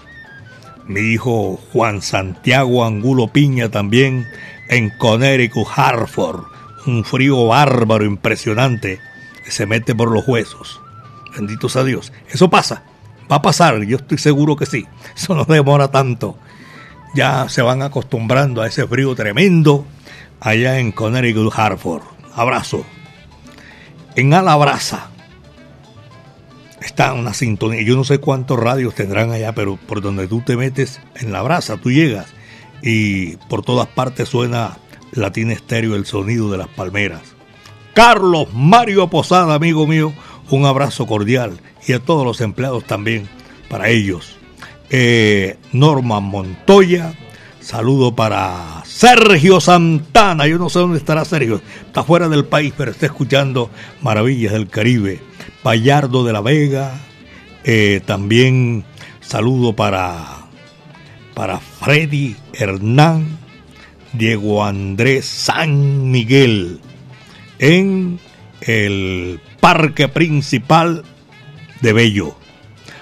Mi 0.86 1.00
hijo 1.00 1.58
Juan 1.72 2.02
Santiago 2.02 2.84
Angulo 2.84 3.28
Piña 3.28 3.70
también 3.70 4.26
en 4.68 4.90
Connecticut, 4.98 5.66
Hartford. 5.74 6.44
Un 6.86 7.04
frío 7.04 7.46
bárbaro, 7.46 8.04
impresionante, 8.04 9.00
que 9.42 9.50
se 9.50 9.64
mete 9.64 9.94
por 9.94 10.10
los 10.10 10.28
huesos. 10.28 10.82
Benditos 11.34 11.76
a 11.76 11.84
Dios. 11.84 12.12
Eso 12.28 12.50
pasa, 12.50 12.82
va 13.30 13.36
a 13.36 13.42
pasar, 13.42 13.82
yo 13.84 13.96
estoy 13.96 14.18
seguro 14.18 14.56
que 14.56 14.66
sí. 14.66 14.86
Eso 15.16 15.34
no 15.34 15.44
demora 15.44 15.88
tanto. 15.90 16.38
Ya 17.14 17.48
se 17.48 17.62
van 17.62 17.80
acostumbrando 17.80 18.60
a 18.60 18.66
ese 18.66 18.86
frío 18.86 19.14
tremendo 19.14 19.86
allá 20.40 20.78
en 20.78 20.92
Connecticut, 20.92 21.52
Hartford. 21.56 22.02
Abrazo. 22.34 22.84
En 24.14 24.34
Alabraza 24.34 25.13
está 26.84 27.12
una 27.14 27.34
sintonía. 27.34 27.82
Yo 27.82 27.96
no 27.96 28.04
sé 28.04 28.18
cuántos 28.18 28.58
radios 28.58 28.94
tendrán 28.94 29.30
allá, 29.30 29.54
pero 29.54 29.76
por 29.76 30.00
donde 30.00 30.28
tú 30.28 30.42
te 30.42 30.56
metes 30.56 31.00
en 31.16 31.32
la 31.32 31.42
brasa, 31.42 31.76
tú 31.78 31.90
llegas 31.90 32.26
y 32.82 33.36
por 33.48 33.62
todas 33.62 33.88
partes 33.88 34.28
suena 34.28 34.78
Latina 35.12 35.52
Estéreo, 35.52 35.94
el 35.96 36.06
sonido 36.06 36.50
de 36.50 36.58
las 36.58 36.68
palmeras. 36.68 37.22
Carlos 37.94 38.48
Mario 38.52 39.08
Posada, 39.08 39.54
amigo 39.54 39.86
mío, 39.86 40.12
un 40.50 40.66
abrazo 40.66 41.06
cordial 41.06 41.60
y 41.86 41.92
a 41.92 42.00
todos 42.00 42.26
los 42.26 42.40
empleados 42.40 42.84
también 42.84 43.28
para 43.68 43.88
ellos. 43.88 44.36
Eh, 44.90 45.56
Norma 45.72 46.20
Montoya, 46.20 47.14
saludo 47.60 48.14
para 48.14 48.82
Sergio 48.84 49.60
Santana, 49.60 50.46
yo 50.46 50.58
no 50.58 50.68
sé 50.68 50.80
dónde 50.80 50.98
estará 50.98 51.24
Sergio, 51.24 51.60
está 51.86 52.04
fuera 52.04 52.28
del 52.28 52.44
país, 52.44 52.74
pero 52.76 52.90
está 52.90 53.06
escuchando 53.06 53.70
Maravillas 54.02 54.52
del 54.52 54.68
Caribe. 54.68 55.20
Bayardo 55.64 56.24
de 56.24 56.32
la 56.34 56.42
Vega, 56.42 57.00
eh, 57.64 58.02
también 58.04 58.84
saludo 59.20 59.74
para, 59.74 60.46
para 61.32 61.58
Freddy 61.58 62.36
Hernán, 62.52 63.38
Diego 64.12 64.62
Andrés 64.62 65.24
San 65.24 66.10
Miguel, 66.10 66.80
en 67.58 68.20
el 68.60 69.40
Parque 69.60 70.08
Principal 70.08 71.02
de 71.80 71.92
Bello. 71.94 72.36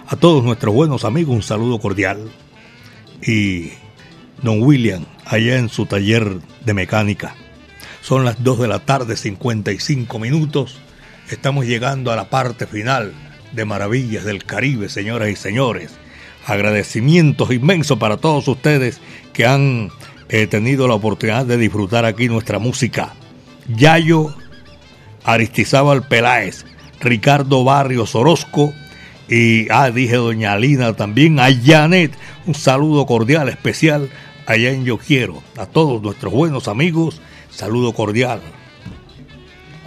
A 0.06 0.14
todos 0.14 0.44
nuestros 0.44 0.72
buenos 0.72 1.04
amigos 1.04 1.34
un 1.34 1.42
saludo 1.42 1.80
cordial 1.80 2.30
y 3.26 3.70
don 4.40 4.62
William 4.62 5.04
allá 5.24 5.58
en 5.58 5.68
su 5.68 5.86
taller 5.86 6.38
de 6.64 6.74
mecánica. 6.74 7.34
Son 8.02 8.24
las 8.24 8.44
2 8.44 8.60
de 8.60 8.68
la 8.68 8.78
tarde, 8.78 9.16
55 9.16 10.18
minutos. 10.20 10.78
Estamos 11.30 11.66
llegando 11.66 12.12
a 12.12 12.16
la 12.16 12.28
parte 12.28 12.66
final 12.66 13.12
de 13.52 13.64
Maravillas 13.64 14.24
del 14.24 14.44
Caribe, 14.44 14.88
señoras 14.88 15.30
y 15.30 15.36
señores. 15.36 15.92
Agradecimientos 16.46 17.52
inmensos 17.52 17.98
para 17.98 18.16
todos 18.16 18.48
ustedes 18.48 19.00
que 19.32 19.46
han 19.46 19.90
eh, 20.28 20.46
tenido 20.46 20.88
la 20.88 20.94
oportunidad 20.94 21.46
de 21.46 21.56
disfrutar 21.56 22.04
aquí 22.04 22.28
nuestra 22.28 22.58
música. 22.58 23.14
Yayo 23.68 24.34
Aristizábal 25.24 26.06
Peláez, 26.08 26.64
Ricardo 27.00 27.64
Barrios 27.64 28.14
Orozco 28.14 28.72
y, 29.28 29.70
ah, 29.70 29.90
dije 29.90 30.16
doña 30.16 30.56
Lina 30.56 30.94
también, 30.94 31.38
a 31.38 31.48
Janet, 31.64 32.12
un 32.46 32.54
saludo 32.54 33.06
cordial, 33.06 33.48
especial 33.48 34.10
allá 34.46 34.70
en 34.70 34.84
Yo 34.84 34.98
Quiero. 34.98 35.42
A 35.56 35.66
todos 35.66 36.02
nuestros 36.02 36.32
buenos 36.32 36.68
amigos 36.68 37.20
Saludo 37.52 37.92
cordial. 37.92 38.40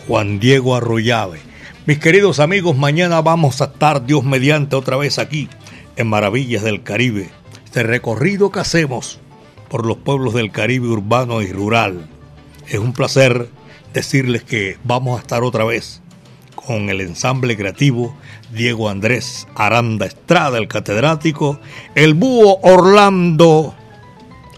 Juan 0.07 0.39
Diego 0.39 0.75
Arroyave. 0.75 1.39
Mis 1.85 1.99
queridos 1.99 2.39
amigos, 2.39 2.77
mañana 2.77 3.21
vamos 3.21 3.61
a 3.61 3.65
estar 3.65 4.05
Dios 4.05 4.23
mediante 4.23 4.75
otra 4.75 4.97
vez 4.97 5.19
aquí 5.19 5.49
en 5.95 6.07
Maravillas 6.07 6.63
del 6.63 6.83
Caribe. 6.83 7.29
Este 7.65 7.83
recorrido 7.83 8.51
que 8.51 8.59
hacemos 8.59 9.19
por 9.69 9.85
los 9.85 9.97
pueblos 9.97 10.33
del 10.33 10.51
Caribe 10.51 10.87
urbano 10.87 11.41
y 11.41 11.51
rural. 11.51 12.07
Es 12.67 12.79
un 12.79 12.93
placer 12.93 13.49
decirles 13.93 14.43
que 14.43 14.77
vamos 14.83 15.17
a 15.17 15.21
estar 15.21 15.43
otra 15.43 15.63
vez 15.63 16.01
con 16.55 16.89
el 16.89 17.01
ensamble 17.01 17.55
creativo 17.55 18.15
Diego 18.51 18.89
Andrés 18.89 19.47
Aranda 19.55 20.05
Estrada, 20.05 20.57
el 20.57 20.67
catedrático, 20.67 21.59
el 21.95 22.13
búho 22.13 22.59
Orlando 22.61 23.75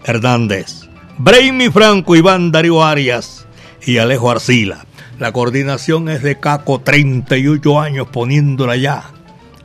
Hernández 0.04 0.88
Brainy 1.18 1.68
Franco, 1.70 2.14
Iván 2.14 2.52
Darío 2.52 2.84
Arias 2.84 3.46
y 3.84 3.98
Alejo 3.98 4.30
Arcila. 4.30 4.87
La 5.18 5.32
coordinación 5.32 6.08
es 6.08 6.22
de 6.22 6.38
Caco, 6.38 6.80
38 6.80 7.80
años 7.80 8.06
poniéndola 8.06 8.76
ya 8.76 9.10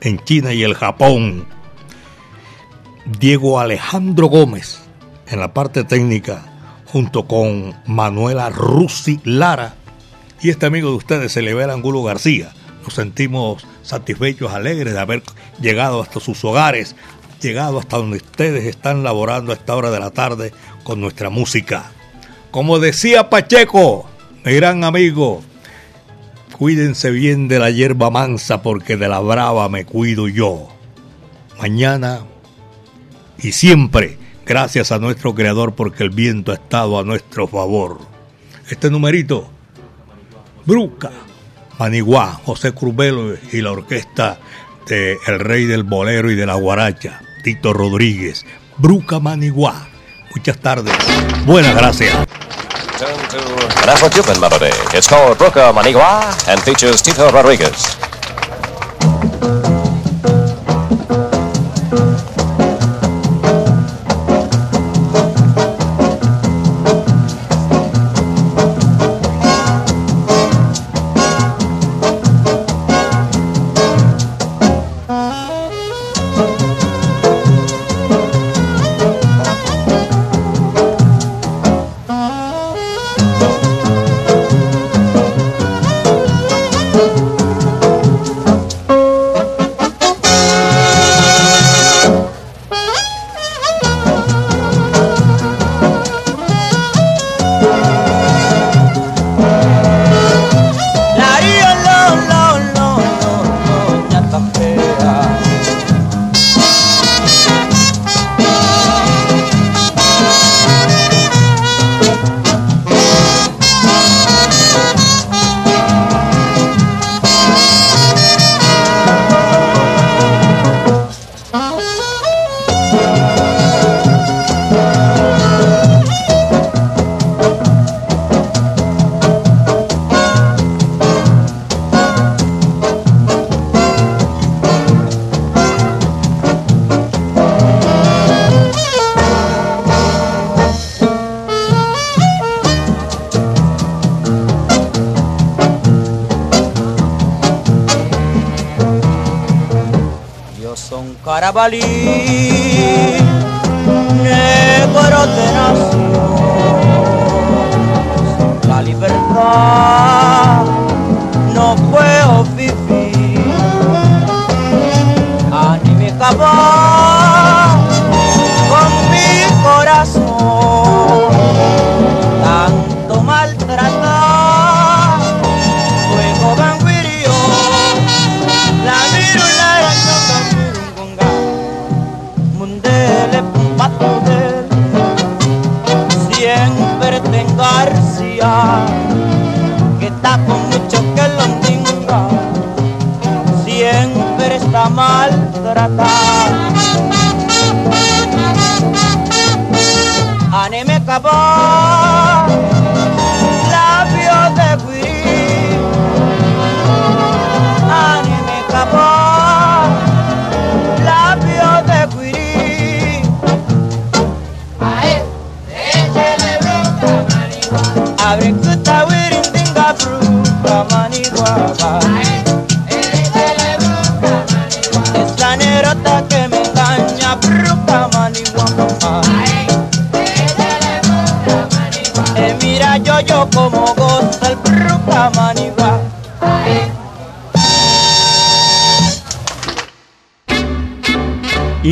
en 0.01 0.17
China 0.23 0.51
y 0.51 0.63
el 0.63 0.73
Japón. 0.73 1.45
Diego 3.19 3.59
Alejandro 3.59 4.27
Gómez 4.27 4.79
en 5.27 5.39
la 5.39 5.53
parte 5.53 5.83
técnica, 5.83 6.43
junto 6.85 7.27
con 7.27 7.75
Manuela 7.85 8.49
Rusi 8.49 9.19
Lara 9.25 9.75
y 10.41 10.49
este 10.49 10.65
amigo 10.65 10.89
de 10.89 10.95
ustedes, 10.95 11.37
Elever 11.37 11.69
Angulo 11.69 12.01
García. 12.01 12.51
Nos 12.83 12.95
sentimos 12.95 13.63
satisfechos, 13.83 14.53
alegres 14.53 14.93
de 14.93 14.99
haber 14.99 15.21
llegado 15.61 16.01
hasta 16.01 16.19
sus 16.19 16.43
hogares, 16.43 16.95
llegado 17.41 17.77
hasta 17.77 17.97
donde 17.97 18.17
ustedes 18.17 18.65
están 18.65 19.03
laborando 19.03 19.51
a 19.51 19.55
esta 19.55 19.75
hora 19.75 19.91
de 19.91 19.99
la 19.99 20.09
tarde 20.09 20.51
con 20.83 20.99
nuestra 20.99 21.29
música. 21.29 21.91
Como 22.49 22.79
decía 22.79 23.29
Pacheco, 23.29 24.09
mi 24.45 24.53
gran 24.53 24.83
amigo, 24.83 25.41
cuídense 26.57 27.11
bien 27.11 27.47
de 27.47 27.59
la 27.59 27.69
hierba 27.69 28.09
mansa 28.09 28.61
porque 28.61 28.97
de 28.97 29.07
la 29.07 29.19
brava 29.19 29.69
me 29.69 29.85
cuido 29.85 30.27
yo. 30.27 30.67
Mañana 31.59 32.21
y 33.37 33.51
siempre, 33.51 34.17
gracias 34.45 34.91
a 34.91 34.99
nuestro 34.99 35.33
creador 35.33 35.75
porque 35.75 36.03
el 36.03 36.09
viento 36.09 36.51
ha 36.51 36.55
estado 36.55 36.99
a 36.99 37.03
nuestro 37.03 37.47
favor. 37.47 37.99
Este 38.69 38.89
numerito, 38.89 39.49
Bruca, 40.65 41.11
Maniguá, 41.79 42.39
José 42.45 42.73
Crubelo 42.73 43.35
y 43.51 43.61
la 43.61 43.71
orquesta 43.71 44.39
de 44.87 45.17
El 45.27 45.39
Rey 45.39 45.65
del 45.65 45.83
Bolero 45.83 46.31
y 46.31 46.35
de 46.35 46.45
la 46.45 46.55
Guaracha, 46.55 47.21
Tito 47.43 47.73
Rodríguez, 47.73 48.45
Bruca 48.77 49.19
Maniguá. 49.19 49.87
Muchas 50.35 50.57
tardes. 50.59 50.93
Buenas 51.45 51.75
gracias. 51.75 52.42
An 53.35 53.89
Afro-Cuban 53.89 54.39
melody. 54.39 54.69
It's 54.95 55.07
called 55.07 55.39
Broca 55.39 55.73
Manigua 55.73 56.47
and 56.47 56.61
features 56.61 57.01
Tito 57.01 57.31
Rodriguez. 57.31 58.02